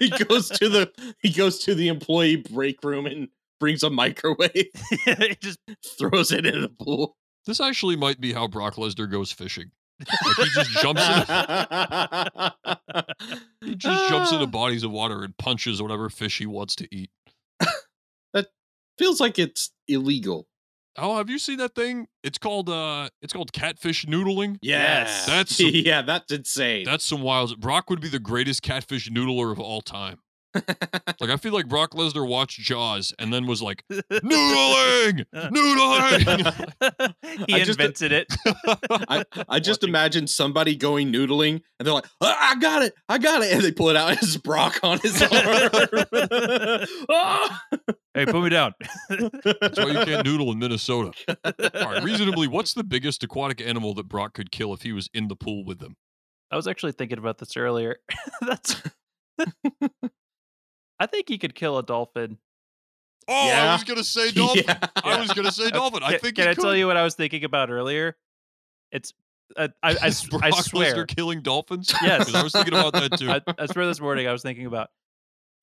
he 0.00 0.10
goes 0.24 0.48
to 0.48 0.68
the 0.68 0.90
he 1.22 1.30
goes 1.30 1.58
to 1.60 1.74
the 1.74 1.88
employee 1.88 2.36
break 2.36 2.82
room 2.84 3.06
and 3.06 3.28
brings 3.58 3.82
a 3.82 3.90
microwave, 3.90 4.50
He 5.04 5.36
just 5.42 5.58
throws 5.98 6.32
it 6.32 6.46
in 6.46 6.62
the 6.62 6.68
pool. 6.70 7.16
this 7.46 7.60
actually 7.60 7.96
might 7.96 8.18
be 8.20 8.32
how 8.32 8.48
Brock 8.48 8.76
Lesnar 8.76 9.10
goes 9.10 9.32
fishing. 9.32 9.70
Like 10.00 10.36
he 10.36 10.44
just 10.54 10.70
jumps 10.80 11.02
in, 11.06 11.24
he 13.70 13.74
just 13.76 14.08
jumps 14.08 14.32
into 14.32 14.46
bodies 14.46 14.82
of 14.82 14.90
water 14.90 15.22
and 15.22 15.36
punches 15.36 15.82
whatever 15.82 16.08
fish 16.08 16.38
he 16.38 16.46
wants 16.46 16.74
to 16.76 16.88
eat. 16.94 17.10
That 18.32 18.46
feels 18.98 19.20
like 19.20 19.38
it's 19.40 19.72
illegal. 19.88 20.46
Oh, 20.96 21.16
have 21.16 21.28
you 21.28 21.38
seen 21.38 21.58
that 21.58 21.74
thing? 21.74 22.06
It's 22.22 22.38
called 22.38 22.68
uh 22.68 23.08
it's 23.22 23.32
called 23.32 23.52
catfish 23.52 24.04
noodling. 24.06 24.56
Yes. 24.62 25.26
That's 25.26 25.56
some- 25.56 25.70
yeah, 25.72 26.02
that's 26.02 26.32
insane. 26.32 26.84
That's 26.84 27.04
some 27.04 27.22
wild. 27.22 27.58
Brock 27.60 27.90
would 27.90 28.00
be 28.00 28.08
the 28.08 28.18
greatest 28.20 28.62
catfish 28.62 29.08
noodler 29.10 29.50
of 29.52 29.58
all 29.58 29.80
time. 29.80 30.18
Like 30.54 31.30
I 31.30 31.36
feel 31.36 31.52
like 31.52 31.68
Brock 31.68 31.92
Lesnar 31.92 32.26
watched 32.26 32.58
Jaws 32.60 33.12
and 33.18 33.32
then 33.32 33.46
was 33.46 33.60
like, 33.62 33.84
noodling, 33.92 35.24
noodling. 35.34 37.14
he 37.46 37.54
I 37.54 37.58
just- 37.64 37.78
invented 37.78 38.12
it. 38.12 38.26
I, 39.08 39.24
I 39.48 39.60
just 39.60 39.82
Watching- 39.82 39.88
imagine 39.90 40.26
somebody 40.26 40.74
going 40.76 41.12
noodling 41.12 41.60
and 41.78 41.86
they're 41.86 41.94
like, 41.94 42.06
"Ah, 42.20 42.50
I 42.52 42.58
got 42.58 42.82
it, 42.82 42.94
I 43.08 43.18
got 43.18 43.42
it. 43.42 43.52
And 43.52 43.62
they 43.62 43.70
pull 43.72 43.90
it 43.90 43.96
out 43.96 44.22
as 44.22 44.36
Brock 44.38 44.80
on 44.82 44.98
his 45.00 45.22
arm. 45.22 45.70
Hey, 48.14 48.26
put 48.26 48.42
me 48.42 48.48
down. 48.48 48.74
That's 49.08 49.78
why 49.78 49.86
you 49.86 50.04
can't 50.04 50.24
noodle 50.26 50.50
in 50.50 50.58
Minnesota. 50.58 51.12
All 51.44 51.92
right, 51.92 52.02
reasonably, 52.02 52.48
what's 52.48 52.74
the 52.74 52.82
biggest 52.84 53.22
aquatic 53.22 53.60
animal 53.60 53.94
that 53.94 54.08
Brock 54.08 54.34
could 54.34 54.50
kill 54.50 54.74
if 54.74 54.82
he 54.82 54.92
was 54.92 55.08
in 55.14 55.28
the 55.28 55.36
pool 55.36 55.64
with 55.64 55.78
them? 55.78 55.96
I 56.50 56.56
was 56.56 56.66
actually 56.66 56.92
thinking 56.92 57.18
about 57.18 57.38
this 57.38 57.56
earlier. 57.56 57.98
That's. 58.40 58.82
I 61.00 61.06
think 61.06 61.28
he 61.28 61.38
could 61.38 61.54
kill 61.56 61.78
a 61.78 61.82
dolphin. 61.82 62.38
Oh, 63.26 63.32
I 63.34 63.46
Yeah. 63.48 63.72
was 63.72 63.84
gonna 63.84 64.04
say 64.04 64.30
dolphin. 64.30 64.64
Yeah. 64.68 64.78
I 65.02 65.18
was 65.20 65.32
gonna 65.32 65.50
say 65.50 65.70
dolphin. 65.70 66.02
I 66.02 66.10
Can- 66.12 66.20
think 66.20 66.36
Can 66.36 66.44
he 66.44 66.50
I 66.50 66.54
tell 66.54 66.76
you 66.76 66.86
what 66.86 66.96
I 66.96 67.02
was 67.02 67.14
thinking 67.14 67.42
about 67.44 67.70
earlier? 67.70 68.16
It's. 68.92 69.12
Uh, 69.56 69.66
I, 69.82 69.90
I, 69.90 69.94
s- 70.06 70.28
Brock 70.28 70.44
I 70.44 70.50
swear. 70.50 70.94
Lesnar 70.94 71.08
killing 71.08 71.42
dolphins. 71.42 71.92
Yes. 72.02 72.26
'Cause 72.26 72.34
I 72.36 72.42
was 72.44 72.52
thinking 72.52 72.74
about 72.74 72.92
that 72.92 73.18
too. 73.18 73.30
I, 73.30 73.40
I 73.58 73.66
swear 73.66 73.86
this 73.86 74.00
morning 74.00 74.28
I 74.28 74.32
was 74.32 74.42
thinking 74.42 74.66
about 74.66 74.90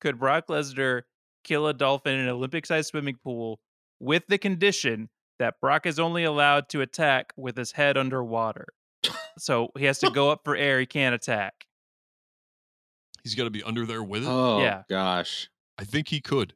could 0.02 0.18
Brock 0.18 0.48
Lesnar 0.48 1.02
kill 1.44 1.66
a 1.68 1.72
dolphin 1.74 2.14
in 2.14 2.20
an 2.20 2.28
Olympic 2.28 2.66
sized 2.66 2.88
swimming 2.90 3.16
pool 3.22 3.60
with 4.00 4.24
the 4.28 4.36
condition 4.38 5.08
that 5.38 5.60
Brock 5.60 5.86
is 5.86 5.98
only 5.98 6.24
allowed 6.24 6.68
to 6.70 6.80
attack 6.82 7.32
with 7.36 7.56
his 7.56 7.72
head 7.72 7.96
underwater. 7.96 8.66
So 9.38 9.70
he 9.78 9.84
has 9.86 9.98
to 10.00 10.10
go 10.10 10.30
up 10.30 10.40
for 10.44 10.56
air, 10.56 10.80
he 10.80 10.86
can't 10.86 11.14
attack. 11.14 11.54
He's 13.28 13.34
got 13.34 13.44
to 13.44 13.50
be 13.50 13.62
under 13.62 13.84
there 13.84 14.02
with 14.02 14.22
it. 14.22 14.28
Oh 14.28 14.60
Yeah. 14.62 14.82
gosh. 14.88 15.50
I 15.76 15.84
think 15.84 16.08
he 16.08 16.20
could. 16.20 16.54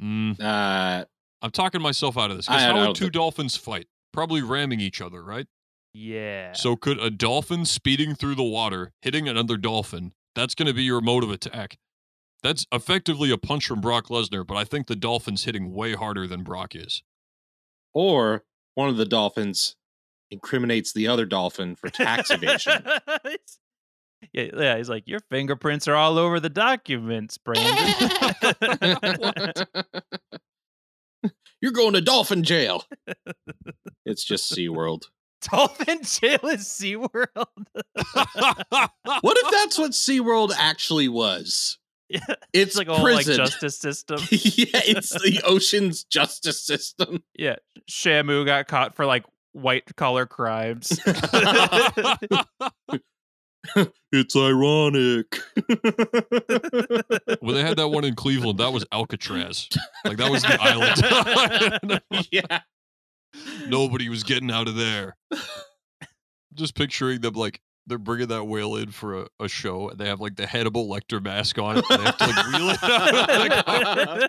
Mm, 0.00 0.40
Uh, 0.40 1.04
I'm 1.42 1.50
talking 1.50 1.82
myself 1.82 2.16
out 2.16 2.30
of 2.30 2.36
this. 2.36 2.46
'cause 2.46 2.56
I- 2.56 2.64
I 2.64 2.68
how 2.68 2.72
don't 2.74 2.86
would 2.88 2.96
two 2.96 3.04
think- 3.06 3.14
dolphins 3.14 3.56
fight? 3.56 3.88
Probably 4.12 4.40
ramming 4.42 4.80
each 4.80 5.00
other, 5.00 5.22
right? 5.22 5.46
Yeah. 5.92 6.52
So 6.52 6.76
could 6.76 6.98
a 7.00 7.10
dolphin 7.10 7.64
speeding 7.66 8.14
through 8.14 8.36
the 8.36 8.42
water, 8.44 8.92
hitting 9.02 9.28
another 9.28 9.56
dolphin, 9.56 10.12
that's 10.34 10.54
going 10.54 10.68
to 10.68 10.72
be 10.74 10.84
your 10.84 11.00
mode 11.00 11.24
of 11.24 11.30
attack. 11.30 11.78
That's 12.42 12.64
effectively 12.72 13.30
a 13.30 13.36
punch 13.38 13.66
from 13.66 13.80
Brock 13.80 14.06
Lesnar, 14.06 14.46
but 14.46 14.56
I 14.56 14.64
think 14.64 14.86
the 14.86 14.96
dolphin's 14.96 15.44
hitting 15.44 15.72
way 15.72 15.94
harder 15.94 16.26
than 16.26 16.42
Brock 16.44 16.74
is. 16.74 17.02
or 17.92 18.44
one 18.74 18.88
of 18.88 18.96
the 18.96 19.04
dolphins 19.04 19.74
incriminates 20.30 20.92
the 20.92 21.08
other 21.08 21.26
dolphin 21.26 21.74
for 21.74 21.90
tax 21.90 22.30
evasion. 22.30 22.84
yeah, 24.32 24.44
yeah, 24.56 24.76
he's 24.76 24.88
like, 24.88 25.06
Your 25.06 25.20
fingerprints 25.30 25.88
are 25.88 25.94
all 25.94 26.18
over 26.18 26.40
the 26.40 26.48
documents, 26.50 27.38
Brandon. 27.38 27.94
You're 31.60 31.72
going 31.72 31.92
to 31.92 32.00
dolphin 32.00 32.42
jail. 32.42 32.84
it's 34.06 34.24
just 34.24 34.50
SeaWorld. 34.52 35.04
Dolphin 35.50 36.00
jail 36.02 36.38
is 36.44 36.66
SeaWorld. 36.66 37.26
What 39.22 39.36
if 39.38 39.50
that's 39.50 39.78
what 39.78 39.90
SeaWorld 39.92 40.52
actually 40.56 41.08
was? 41.08 41.78
Yeah, 42.08 42.20
It's, 42.28 42.38
it's 42.52 42.76
like 42.76 42.88
a 42.88 42.94
whole 42.94 43.04
like 43.04 43.24
prison. 43.26 43.36
justice 43.36 43.78
system. 43.78 44.18
yeah, 44.30 44.80
it's 44.86 45.10
the 45.10 45.40
ocean's 45.44 46.04
justice 46.04 46.60
system. 46.60 47.22
Yeah, 47.34 47.56
Shamu 47.90 48.44
got 48.46 48.66
caught 48.68 48.94
for 48.96 49.06
like 49.06 49.24
white 49.52 49.84
collar 49.96 50.26
crimes. 50.26 50.88
It's 54.12 54.34
ironic. 54.34 55.38
when 57.40 57.54
they 57.54 57.62
had 57.62 57.76
that 57.76 57.90
one 57.92 58.04
in 58.04 58.16
Cleveland. 58.16 58.58
That 58.58 58.72
was 58.72 58.84
Alcatraz. 58.90 59.68
Like 60.04 60.16
that 60.16 60.28
was 60.28 60.42
the 60.42 60.58
island. 60.60 62.02
yeah. 62.32 62.60
Nobody 63.68 64.08
was 64.08 64.24
getting 64.24 64.50
out 64.50 64.66
of 64.66 64.74
there. 64.74 65.16
Just 66.54 66.74
picturing 66.74 67.20
them 67.20 67.34
like 67.34 67.60
they're 67.86 67.98
bringing 67.98 68.26
that 68.28 68.46
whale 68.46 68.74
in 68.74 68.90
for 68.90 69.22
a, 69.22 69.28
a 69.38 69.48
show, 69.48 69.90
and 69.90 69.98
they 69.98 70.06
have 70.06 70.20
like 70.20 70.34
the 70.34 70.46
Hannibal 70.46 70.88
Lecter 70.88 71.22
mask 71.22 71.56
on, 71.58 71.76
and 71.76 71.84
they 71.88 72.04
have 72.04 72.18
to 72.18 72.26
like 72.26 72.46
reel 72.48 72.70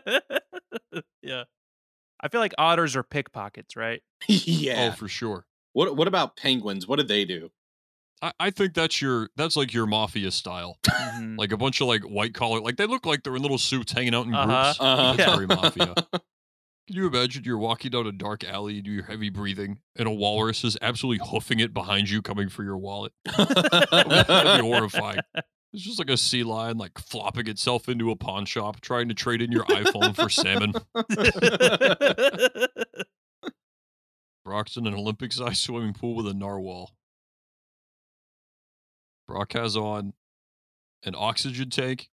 it. 0.04 0.24
yeah. 1.24 1.44
I 2.22 2.28
feel 2.28 2.40
like 2.40 2.54
otters 2.60 2.96
are 2.96 3.04
pickpockets, 3.04 3.76
right? 3.76 4.04
yeah. 4.28 4.92
Oh, 4.92 4.96
for 4.96 5.08
sure. 5.08 5.46
What 5.74 5.96
what 5.96 6.08
about 6.08 6.36
penguins? 6.38 6.88
What 6.88 6.98
did 6.98 7.08
they 7.08 7.26
do? 7.26 7.50
I, 8.22 8.32
I 8.40 8.50
think 8.52 8.74
that's 8.74 9.02
your 9.02 9.30
that's 9.36 9.56
like 9.56 9.74
your 9.74 9.86
mafia 9.88 10.32
style. 10.32 10.78
Mhm. 10.88 11.38
Like 11.38 11.52
a 11.52 11.58
bunch 11.58 11.82
of 11.82 11.88
like 11.88 12.04
white 12.04 12.34
collar, 12.34 12.60
like 12.62 12.78
they 12.78 12.86
look 12.86 13.06
like 13.06 13.24
they're 13.24 13.36
in 13.36 13.42
little 13.42 13.58
suits 13.58 13.92
hanging 13.92 14.14
out 14.16 14.26
in 14.28 14.34
Uh-huh. 14.34 14.64
groups. 14.66 14.78
Uh-huh. 14.80 15.16
Yeah. 15.18 15.36
very 15.36 15.48
mafia. 15.48 15.94
Can 16.88 16.98
you 16.98 17.08
imagine 17.08 17.44
you're 17.46 17.58
walking 17.60 17.92
down 17.92 18.08
a 18.08 18.12
dark 18.12 18.44
alley, 18.44 18.74
you 18.74 18.82
do 18.82 18.92
your 18.92 19.04
heavy 19.04 19.30
breathing, 19.30 19.80
and 19.96 20.08
a 20.08 20.12
walrus 20.12 20.64
is 20.64 20.78
absolutely 20.82 21.26
hoofing 21.30 21.60
it 21.60 21.74
behind 21.74 22.10
you, 22.10 22.22
coming 22.22 22.50
for 22.50 22.64
your 22.64 22.78
wallet? 22.78 23.14
That'd 23.38 24.62
be 24.62 24.68
horrifying. 24.68 25.20
It's 25.74 25.84
just 25.84 26.00
like 26.00 26.10
a 26.10 26.18
sea 26.18 26.44
lion, 26.44 26.78
like 26.78 26.98
flopping 26.98 27.48
itself 27.48 27.88
into 27.88 28.12
a 28.12 28.16
pawn 28.18 28.46
shop, 28.46 28.82
trying 28.82 29.08
to 29.08 29.14
trade 29.14 29.42
in 29.42 29.52
your 29.54 29.64
iPhone 29.66 30.14
for 30.16 30.28
salmon. 30.28 30.74
Brock's 34.44 34.76
in 34.76 34.88
an 34.88 34.94
Olympic 34.96 35.32
sized 35.32 35.58
swimming 35.62 35.94
pool 35.94 36.16
with 36.16 36.28
a 36.28 36.34
narwhal. 36.34 36.92
Brock 39.32 39.54
has 39.54 39.78
on 39.78 40.12
an 41.04 41.16
oxygen 41.18 41.70
tank, 41.70 42.10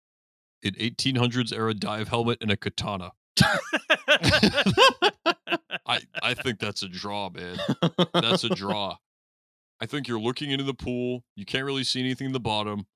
an 0.65 0.73
1800s 0.73 1.53
era 1.53 1.75
dive 1.75 2.09
helmet, 2.09 2.39
and 2.41 2.51
a 2.51 2.57
katana. 2.57 3.13
I, 5.85 6.01
I 6.23 6.33
think 6.35 6.59
that's 6.59 6.83
a 6.83 6.89
draw, 6.89 7.29
man. 7.29 7.59
That's 8.15 8.45
a 8.45 8.49
draw. 8.49 8.97
I 9.79 9.85
think 9.87 10.09
you're 10.09 10.21
looking 10.21 10.51
into 10.51 10.65
the 10.65 10.73
pool. 10.73 11.23
You 11.37 11.45
can't 11.45 11.67
really 11.67 11.85
see 11.85 12.01
anything 12.01 12.29
in 12.29 12.33
the 12.33 12.41
bottom. 12.41 12.87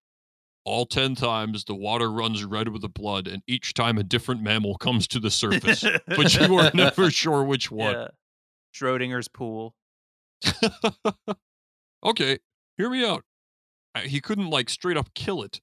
All 0.64 0.87
10 0.87 1.14
times, 1.14 1.64
the 1.64 1.75
water 1.75 2.11
runs 2.11 2.42
red 2.42 2.68
with 2.68 2.80
the 2.80 2.88
blood, 2.88 3.28
and 3.28 3.42
each 3.46 3.75
time 3.75 3.99
a 3.99 4.02
different 4.02 4.42
mammal 4.42 4.76
comes 4.78 5.06
to 5.08 5.20
the 5.20 5.30
surface. 5.30 5.85
but 6.06 6.35
you 6.35 6.56
are 6.56 6.70
never 6.75 7.11
sure 7.11 7.44
which 7.44 7.70
one. 7.70 7.92
yeah. 7.92 8.08
Schrodinger's 8.75 9.28
pool. 9.28 9.75
okay, 12.04 12.38
hear 12.78 12.88
me 12.88 13.04
out. 13.04 13.23
Uh, 13.97 14.00
He 14.03 14.21
couldn't 14.21 14.50
like 14.50 14.69
straight 14.71 14.97
up 14.97 15.15
kill 15.15 15.43
it, 15.43 15.61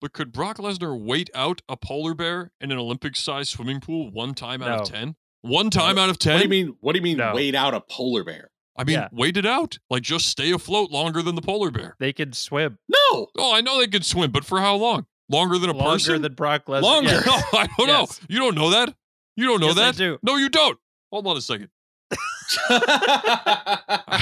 but 0.00 0.12
could 0.12 0.32
Brock 0.32 0.58
Lesnar 0.58 0.98
wait 0.98 1.30
out 1.34 1.62
a 1.68 1.76
polar 1.76 2.14
bear 2.14 2.52
in 2.60 2.70
an 2.70 2.78
Olympic-sized 2.78 3.50
swimming 3.50 3.80
pool 3.80 4.10
one 4.10 4.34
time 4.34 4.62
out 4.62 4.70
of 4.70 4.78
No. 4.80 4.84
ten? 4.84 5.16
One 5.42 5.70
time 5.70 5.98
out 5.98 6.08
of 6.10 6.18
ten? 6.18 6.34
What 6.34 6.38
do 6.38 6.44
you 6.44 6.64
mean? 6.66 6.76
What 6.80 6.92
do 6.92 6.98
you 6.98 7.02
mean? 7.02 7.16
No. 7.18 7.32
Wait 7.34 7.54
out 7.54 7.74
a 7.74 7.80
polar 7.80 8.22
bear? 8.24 8.50
I 8.76 8.84
mean, 8.84 8.94
Yeah. 8.94 9.08
wait 9.12 9.36
it 9.36 9.44
out. 9.46 9.78
Like, 9.90 10.02
just 10.02 10.26
stay 10.26 10.50
afloat 10.50 10.90
longer 10.90 11.20
than 11.22 11.34
the 11.34 11.42
polar 11.42 11.70
bear. 11.70 11.94
They 11.98 12.12
could 12.12 12.34
swim 12.34 12.78
No. 12.88 13.28
Oh, 13.38 13.52
I 13.54 13.60
know 13.60 13.78
they 13.78 13.86
could 13.86 14.04
swim, 14.06 14.30
but 14.30 14.44
for 14.44 14.60
how 14.60 14.76
long? 14.76 15.06
Longer 15.28 15.58
than 15.58 15.70
a 15.70 15.72
longer 15.74 15.92
person? 15.94 16.12
Longer 16.14 16.28
than 16.28 16.34
Brock 16.34 16.66
Lesnar. 16.66 16.82
Longer. 16.82 17.10
Yes. 17.10 17.26
no, 17.52 17.58
I 17.58 17.66
don't 17.78 17.88
Yes. 17.88 18.20
know. 18.20 18.26
You 18.28 18.38
don't 18.38 18.54
know 18.54 18.70
that. 18.70 18.94
You 19.36 19.46
don't 19.46 19.60
know 19.60 19.68
Yes, 19.68 19.78
I 19.78 19.90
that. 19.92 19.96
do. 19.96 20.18
No, 20.22 20.36
you 20.36 20.48
don't. 20.48 20.78
Hold 21.10 21.26
on 21.26 21.36
a 21.36 21.40
second. 21.40 21.68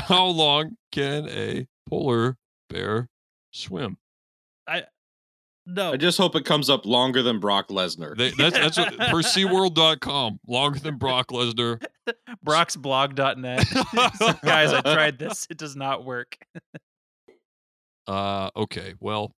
How 0.08 0.24
long 0.26 0.76
can 0.92 1.28
a 1.28 1.66
polar 1.88 2.36
bear 2.68 3.08
swim? 3.50 3.96
I 4.66 4.84
no. 5.66 5.92
I 5.92 5.96
just 5.96 6.18
hope 6.18 6.34
it 6.36 6.44
comes 6.44 6.68
up 6.70 6.86
longer 6.86 7.22
than 7.22 7.38
Brock 7.38 7.68
Lesnar. 7.68 8.16
They, 8.16 8.30
that's 8.30 8.56
that's 8.58 8.78
what, 8.78 8.96
per 8.98 9.22
SeaWorld.com. 9.22 10.40
Longer 10.46 10.78
than 10.78 10.96
Brock 10.96 11.28
Lesnar. 11.28 11.82
Brock'sBlog.net. 12.46 13.64
Guys, 14.42 14.72
I 14.72 14.80
tried 14.80 15.18
this. 15.18 15.46
It 15.50 15.58
does 15.58 15.76
not 15.76 16.04
work. 16.04 16.36
Uh, 18.06 18.50
okay. 18.56 18.94
Well, 19.00 19.32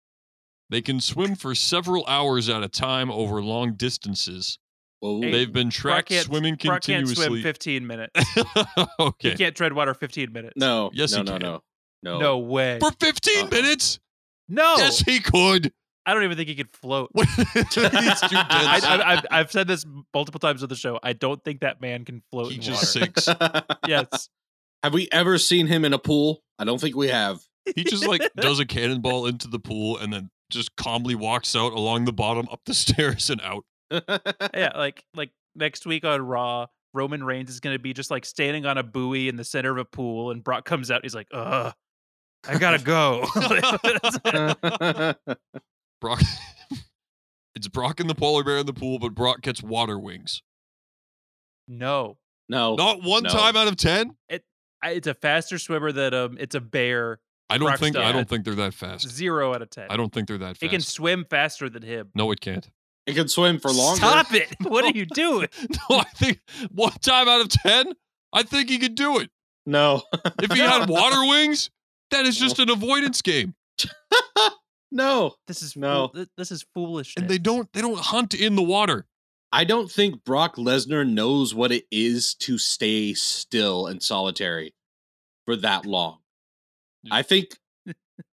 they 0.70 0.82
can 0.82 1.02
swim 1.02 1.36
for 1.36 1.54
several 1.56 2.06
hours 2.08 2.48
at 2.50 2.64
a 2.64 2.70
time 2.70 3.12
over 3.12 3.42
long 3.42 3.74
distances. 3.74 4.58
Whoa. 5.00 5.20
Hey, 5.22 5.32
They've 5.32 5.52
been 5.52 5.70
tracked 5.72 6.10
can't- 6.10 6.26
swimming 6.26 6.56
Brock 6.56 6.84
can't 6.84 7.08
swim 7.08 7.16
continuously. 7.16 7.42
15 7.42 7.88
minutes. 7.88 8.26
okay. 9.00 9.32
He 9.32 9.36
can't 9.36 9.56
tread 9.56 9.74
water 9.74 9.94
15 9.96 10.32
minutes. 10.32 10.54
no. 10.56 10.92
Yes, 10.94 11.12
no, 11.12 11.18
he 11.18 11.24
no, 11.24 11.32
can. 11.32 11.42
no, 11.42 11.64
no, 12.04 12.20
No 12.20 12.38
way. 12.40 12.80
For 12.80 12.92
15 13.00 13.46
Uh-uh. 13.46 13.50
minutes? 13.50 14.00
no. 14.50 14.76
Yes, 14.78 15.00
he 15.00 15.20
could. 15.20 15.72
I 16.06 16.14
don't 16.16 16.24
even 16.24 16.36
think 16.36 16.50
he 16.50 16.56
could 16.56 16.72
float. 16.72 17.12
He's 17.16 17.26
too 17.70 17.82
dense. 17.84 18.24
I, 18.32 18.80
I, 18.84 19.14
I've, 19.14 19.26
I've 19.30 19.52
said 19.52 19.68
this 19.68 19.86
multiple 20.16 20.40
times 20.40 20.64
on 20.64 20.70
the 20.70 20.76
show. 20.76 21.00
I 21.04 21.14
don't 21.14 21.44
think 21.44 21.62
that 21.62 21.80
man 21.80 22.06
can 22.06 22.24
float 22.32 22.50
he 22.50 22.56
in 22.56 22.62
just 22.62 22.96
water. 23.00 23.12
sinks. 23.14 23.28
Yes. 23.88 24.30
have 24.84 24.94
we 24.94 25.08
ever 25.12 25.38
seen 25.38 25.68
him 25.68 25.86
in 25.86 25.94
a 25.94 26.00
pool? 26.00 26.42
I 26.58 26.64
don't 26.66 26.82
think 26.82 26.96
we 26.96 27.10
have. 27.10 27.40
He 27.76 27.84
just 27.84 28.08
like 28.08 28.22
does 28.36 28.60
a 28.60 28.66
cannonball 28.66 29.28
into 29.28 29.48
the 29.48 29.60
pool 29.60 29.98
and 30.00 30.12
then 30.12 30.32
just 30.50 30.76
calmly 30.76 31.14
walks 31.14 31.56
out 31.56 31.72
along 31.74 32.06
the 32.06 32.14
bottom, 32.14 32.48
up 32.52 32.62
the 32.66 32.74
stairs, 32.74 33.30
and 33.30 33.40
out. 33.42 33.64
yeah, 33.92 34.72
like 34.76 35.04
like 35.14 35.30
next 35.56 35.86
week 35.86 36.04
on 36.04 36.22
Raw, 36.24 36.66
Roman 36.96 37.24
Reigns 37.24 37.52
is 37.52 37.60
going 37.60 37.76
to 37.76 37.80
be 37.80 37.94
just 37.94 38.10
like 38.10 38.26
standing 38.26 38.66
on 38.66 38.78
a 38.80 38.84
buoy 38.84 39.28
in 39.30 39.36
the 39.36 39.44
center 39.44 39.70
of 39.72 39.78
a 39.78 39.86
pool, 39.86 40.32
and 40.32 40.44
Brock 40.44 40.66
comes 40.66 40.90
out. 40.90 41.02
He's 41.04 41.14
like, 41.16 41.28
"Ugh, 41.32 41.74
I 42.48 42.58
gotta 42.58 42.80
go." 42.84 43.26
Brock. 46.02 46.22
it's 47.56 47.68
Brock 47.68 48.00
and 48.00 48.10
the 48.10 48.16
polar 48.16 48.44
bear 48.44 48.58
in 48.58 48.66
the 48.66 48.74
pool, 48.74 49.00
but 49.00 49.14
Brock 49.14 49.42
gets 49.42 49.62
water 49.62 50.00
wings. 50.00 50.42
no, 51.68 52.18
no. 52.50 52.76
Not 52.76 53.04
one 53.04 53.24
No. 53.24 53.30
time 53.30 53.56
out 53.56 53.68
of 53.68 53.76
ten. 53.76 54.16
I, 54.84 54.92
it's 54.92 55.08
a 55.08 55.14
faster 55.14 55.60
swimmer 55.60 55.92
than 55.92 56.14
um. 56.14 56.38
It's 56.40 56.56
a 56.56 56.62
bear. 56.62 57.20
I 57.50 57.58
don't 57.58 57.68
Brock's 57.68 57.80
think. 57.82 57.96
I 57.98 58.12
don't 58.12 58.28
think 58.28 58.46
they're 58.46 58.56
that 58.56 58.74
fast. 58.74 59.08
Zero 59.08 59.54
out 59.54 59.62
of 59.62 59.70
ten. 59.70 59.88
I 59.90 59.98
don't 59.98 60.12
think 60.12 60.28
they're 60.28 60.38
that 60.40 60.58
fast. 60.58 60.64
It 60.64 60.70
can 60.70 60.82
swim 60.82 61.26
faster 61.30 61.70
than 61.70 61.84
him. 61.84 62.10
No, 62.16 62.32
it 62.32 62.42
can't. 62.42 62.68
It 63.06 63.14
can 63.16 63.28
swim 63.28 63.60
for 63.60 63.72
longer. 63.72 63.98
Stop 63.98 64.34
it! 64.34 64.56
What 64.62 64.86
are 64.86 64.98
you 64.98 65.06
doing? 65.06 65.48
No, 65.90 65.98
I 66.00 66.04
think 66.16 66.40
one 66.72 66.92
time 67.02 67.28
out 67.28 67.42
of 67.42 67.50
ten, 67.50 67.94
I 68.34 68.44
think 68.44 68.70
he 68.70 68.78
could 68.80 68.96
do 68.96 69.20
it. 69.20 69.30
No. 69.66 70.02
If 70.42 70.52
he 70.52 70.60
had 70.60 70.88
water 70.90 71.28
wings, 71.30 71.70
that 72.12 72.26
is 72.26 72.38
just 72.38 72.60
an 72.60 72.70
avoidance 72.70 73.22
game. 73.22 73.56
no. 74.92 75.36
This 75.48 75.62
is 75.62 75.76
No. 75.76 76.08
fool- 76.08 76.10
th- 76.10 76.28
this 76.38 76.52
is 76.52 76.66
foolishness. 76.74 77.22
And 77.22 77.30
they 77.30 77.38
don't 77.38 77.72
they 77.74 77.82
don't 77.82 78.00
hunt 78.00 78.34
in 78.34 78.56
the 78.56 78.62
water. 78.64 79.06
I 79.54 79.64
don't 79.66 79.92
think 79.92 80.24
Brock 80.24 80.56
Lesnar 80.56 81.08
knows 81.08 81.54
what 81.54 81.72
it 81.74 81.86
is 81.92 82.36
to 82.36 82.58
stay 82.58 83.14
still 83.14 83.86
and 83.88 84.02
solitary 84.02 84.74
for 85.46 85.56
that 85.58 85.86
long. 85.86 86.20
I 87.12 87.22
think 87.22 87.58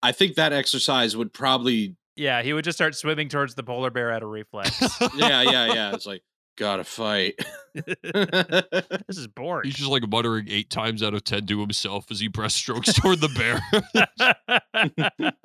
I 0.03 0.11
think 0.11 0.35
that 0.35 0.53
exercise 0.53 1.15
would 1.15 1.33
probably 1.33 1.95
Yeah, 2.15 2.41
he 2.43 2.53
would 2.53 2.65
just 2.65 2.77
start 2.77 2.95
swimming 2.95 3.29
towards 3.29 3.55
the 3.55 3.63
polar 3.63 3.89
bear 3.89 4.11
out 4.11 4.21
of 4.23 4.29
reflex. 4.29 4.79
yeah, 5.15 5.41
yeah, 5.41 5.73
yeah. 5.73 5.93
It's 5.95 6.05
like 6.05 6.21
gotta 6.57 6.83
fight. 6.83 7.39
this 7.73 9.17
is 9.17 9.27
boring. 9.27 9.65
He's 9.65 9.75
just 9.75 9.89
like 9.89 10.07
muttering 10.07 10.47
eight 10.49 10.69
times 10.69 11.01
out 11.01 11.13
of 11.13 11.23
ten 11.23 11.45
to 11.45 11.59
himself 11.61 12.07
as 12.11 12.19
he 12.19 12.27
breaststrokes 12.27 12.93
toward 13.01 13.21
the 13.21 13.29
bear. 13.29 13.61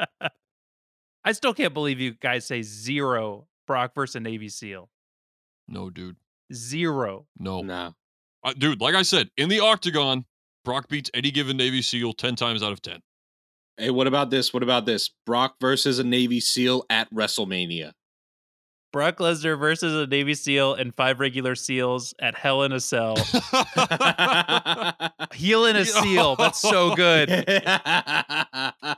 I 1.24 1.32
still 1.32 1.54
can't 1.54 1.72
believe 1.72 2.00
you 2.00 2.14
guys 2.14 2.44
say 2.44 2.62
zero 2.62 3.46
Brock 3.66 3.92
versus 3.94 4.16
a 4.16 4.20
Navy 4.20 4.48
SEAL. 4.48 4.88
no, 5.68 5.88
dude. 5.90 6.16
Zero. 6.52 7.26
No. 7.38 7.62
no. 7.62 7.94
Uh, 8.44 8.52
dude, 8.52 8.80
like 8.80 8.94
I 8.94 9.02
said, 9.02 9.30
in 9.36 9.48
the 9.48 9.60
octagon, 9.60 10.26
Brock 10.64 10.88
beats 10.88 11.10
any 11.14 11.30
given 11.30 11.56
Navy 11.56 11.80
SEAL 11.80 12.12
10 12.14 12.36
times 12.36 12.62
out 12.62 12.72
of 12.72 12.82
10. 12.82 13.00
Hey, 13.78 13.90
what 13.90 14.06
about 14.06 14.30
this? 14.30 14.52
What 14.52 14.62
about 14.62 14.84
this? 14.84 15.10
Brock 15.24 15.54
versus 15.60 15.98
a 15.98 16.04
Navy 16.04 16.40
SEAL 16.40 16.84
at 16.90 17.12
WrestleMania. 17.12 17.92
Brock 18.92 19.16
Lesnar 19.18 19.58
versus 19.58 19.94
a 19.94 20.06
Navy 20.06 20.34
SEAL 20.34 20.74
and 20.74 20.94
five 20.94 21.18
regular 21.18 21.54
SEAls 21.54 22.14
at 22.20 22.36
Hell 22.36 22.62
in 22.62 22.72
a 22.72 22.80
Cell. 22.80 23.16
Heel 25.32 25.64
in 25.66 25.76
a 25.76 25.84
SEAL. 25.84 26.36
That's 26.36 26.60
so 26.60 26.94
good. 26.94 27.28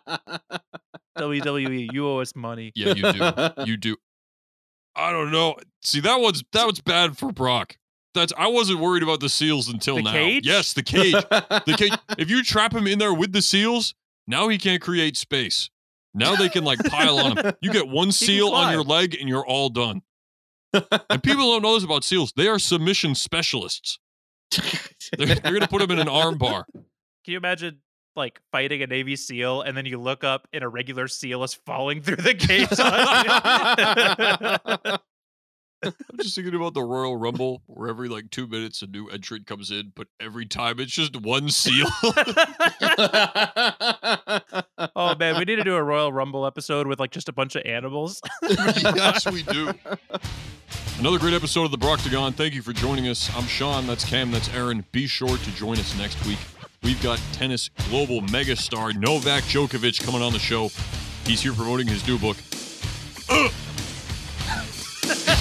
WWE, 1.18 1.92
you 1.92 2.09
owe 2.09 2.20
us 2.20 2.35
money. 2.35 2.72
yeah, 2.74 2.94
you 2.94 3.12
do. 3.12 3.64
You 3.64 3.76
do. 3.76 3.96
I 4.96 5.12
don't 5.12 5.30
know. 5.30 5.57
See, 5.83 6.00
that 6.00 6.20
one's 6.20 6.42
that 6.52 6.66
was 6.66 6.80
bad 6.80 7.16
for 7.16 7.33
Brock. 7.33 7.76
That's 8.14 8.33
I 8.38 8.48
wasn't 8.48 8.80
worried 8.80 9.02
about 9.02 9.20
the 9.20 9.28
seals 9.28 9.68
until 9.68 9.96
The 9.96 10.02
now. 10.02 10.12
cage? 10.12 10.46
Yes, 10.46 10.72
the 10.72 10.83
cage. 10.83 11.12
the 11.12 11.74
cage. 11.76 11.92
If 12.18 12.30
you 12.30 12.42
trap 12.44 12.72
him 12.72 12.87
in 12.87 12.98
there 12.98 13.14
with 13.14 13.33
the 13.33 13.42
seals, 13.42 13.94
now 14.26 14.48
he 14.48 14.59
can't 14.59 14.80
create 14.83 15.16
space. 15.16 15.70
Now 16.14 16.37
they 16.37 16.48
can 16.48 16.64
like 16.64 16.79
pile 16.85 17.18
on 17.18 17.37
him. 17.37 17.53
You 17.61 17.72
get 17.72 17.88
one 17.88 18.12
seal 18.12 18.48
on 18.48 18.72
your 18.72 18.83
leg 18.83 19.16
and 19.18 19.29
you're 19.29 19.44
all 19.44 19.68
done. 19.68 20.03
And 20.72 21.22
people 21.22 21.44
don't 21.53 21.62
know 21.62 21.74
this 21.74 21.85
about 21.85 22.05
seals. 22.05 22.33
They 22.37 22.48
are 22.48 22.59
submission 22.59 23.14
specialists. 23.14 23.98
They're, 25.18 25.27
they're 25.27 25.53
going 25.53 25.61
to 25.61 25.68
put 25.68 25.81
them 25.81 25.90
in 25.90 25.98
an 25.98 26.09
arm 26.09 26.38
bar. 26.38 26.66
Can 26.72 26.85
you 27.33 27.37
imagine 27.37 27.79
like 28.16 28.40
fighting 28.53 28.83
a 28.83 28.87
Navy 28.87 29.16
SEAL 29.16 29.62
and 29.62 29.77
then 29.77 29.87
you 29.87 30.00
look 30.00 30.24
up 30.24 30.48
and 30.53 30.64
a 30.64 30.68
regular 30.68 31.09
SEAL 31.09 31.42
is 31.44 31.55
falling 31.55 32.00
through 32.03 32.16
the 32.16 32.35
gates? 32.35 32.79
I'm 35.86 36.18
just 36.18 36.34
thinking 36.34 36.54
about 36.54 36.74
the 36.74 36.82
Royal 36.82 37.16
Rumble, 37.16 37.62
where 37.66 37.88
every 37.88 38.08
like 38.08 38.30
two 38.30 38.46
minutes 38.46 38.82
a 38.82 38.86
new 38.86 39.08
entrant 39.08 39.46
comes 39.46 39.70
in, 39.70 39.92
but 39.94 40.08
every 40.20 40.46
time 40.46 40.80
it's 40.80 40.92
just 40.92 41.20
one 41.20 41.50
seal. 41.50 41.86
oh 44.96 45.14
man, 45.18 45.38
we 45.38 45.44
need 45.44 45.56
to 45.56 45.64
do 45.64 45.74
a 45.74 45.82
Royal 45.82 46.12
Rumble 46.12 46.46
episode 46.46 46.86
with 46.86 47.00
like 47.00 47.10
just 47.10 47.28
a 47.28 47.32
bunch 47.32 47.56
of 47.56 47.64
animals. 47.64 48.20
yes, 48.42 49.30
we 49.30 49.42
do. 49.42 49.72
Another 50.98 51.18
great 51.18 51.34
episode 51.34 51.64
of 51.64 51.70
the 51.72 51.78
Broctagon. 51.78 52.34
Thank 52.34 52.54
you 52.54 52.62
for 52.62 52.72
joining 52.72 53.08
us. 53.08 53.28
I'm 53.36 53.46
Sean. 53.46 53.86
That's 53.86 54.04
Cam. 54.04 54.30
That's 54.30 54.48
Aaron. 54.54 54.84
Be 54.92 55.06
sure 55.06 55.36
to 55.36 55.50
join 55.56 55.78
us 55.78 55.96
next 55.98 56.24
week. 56.24 56.38
We've 56.82 57.02
got 57.02 57.20
tennis 57.32 57.68
global 57.88 58.20
megastar 58.22 58.94
Novak 58.94 59.42
Djokovic 59.44 60.04
coming 60.04 60.22
on 60.22 60.32
the 60.32 60.38
show. 60.38 60.70
He's 61.26 61.40
here 61.40 61.52
promoting 61.52 61.86
his 61.86 62.06
new 62.06 62.18
book. 62.18 62.36
Ugh. 63.30 63.50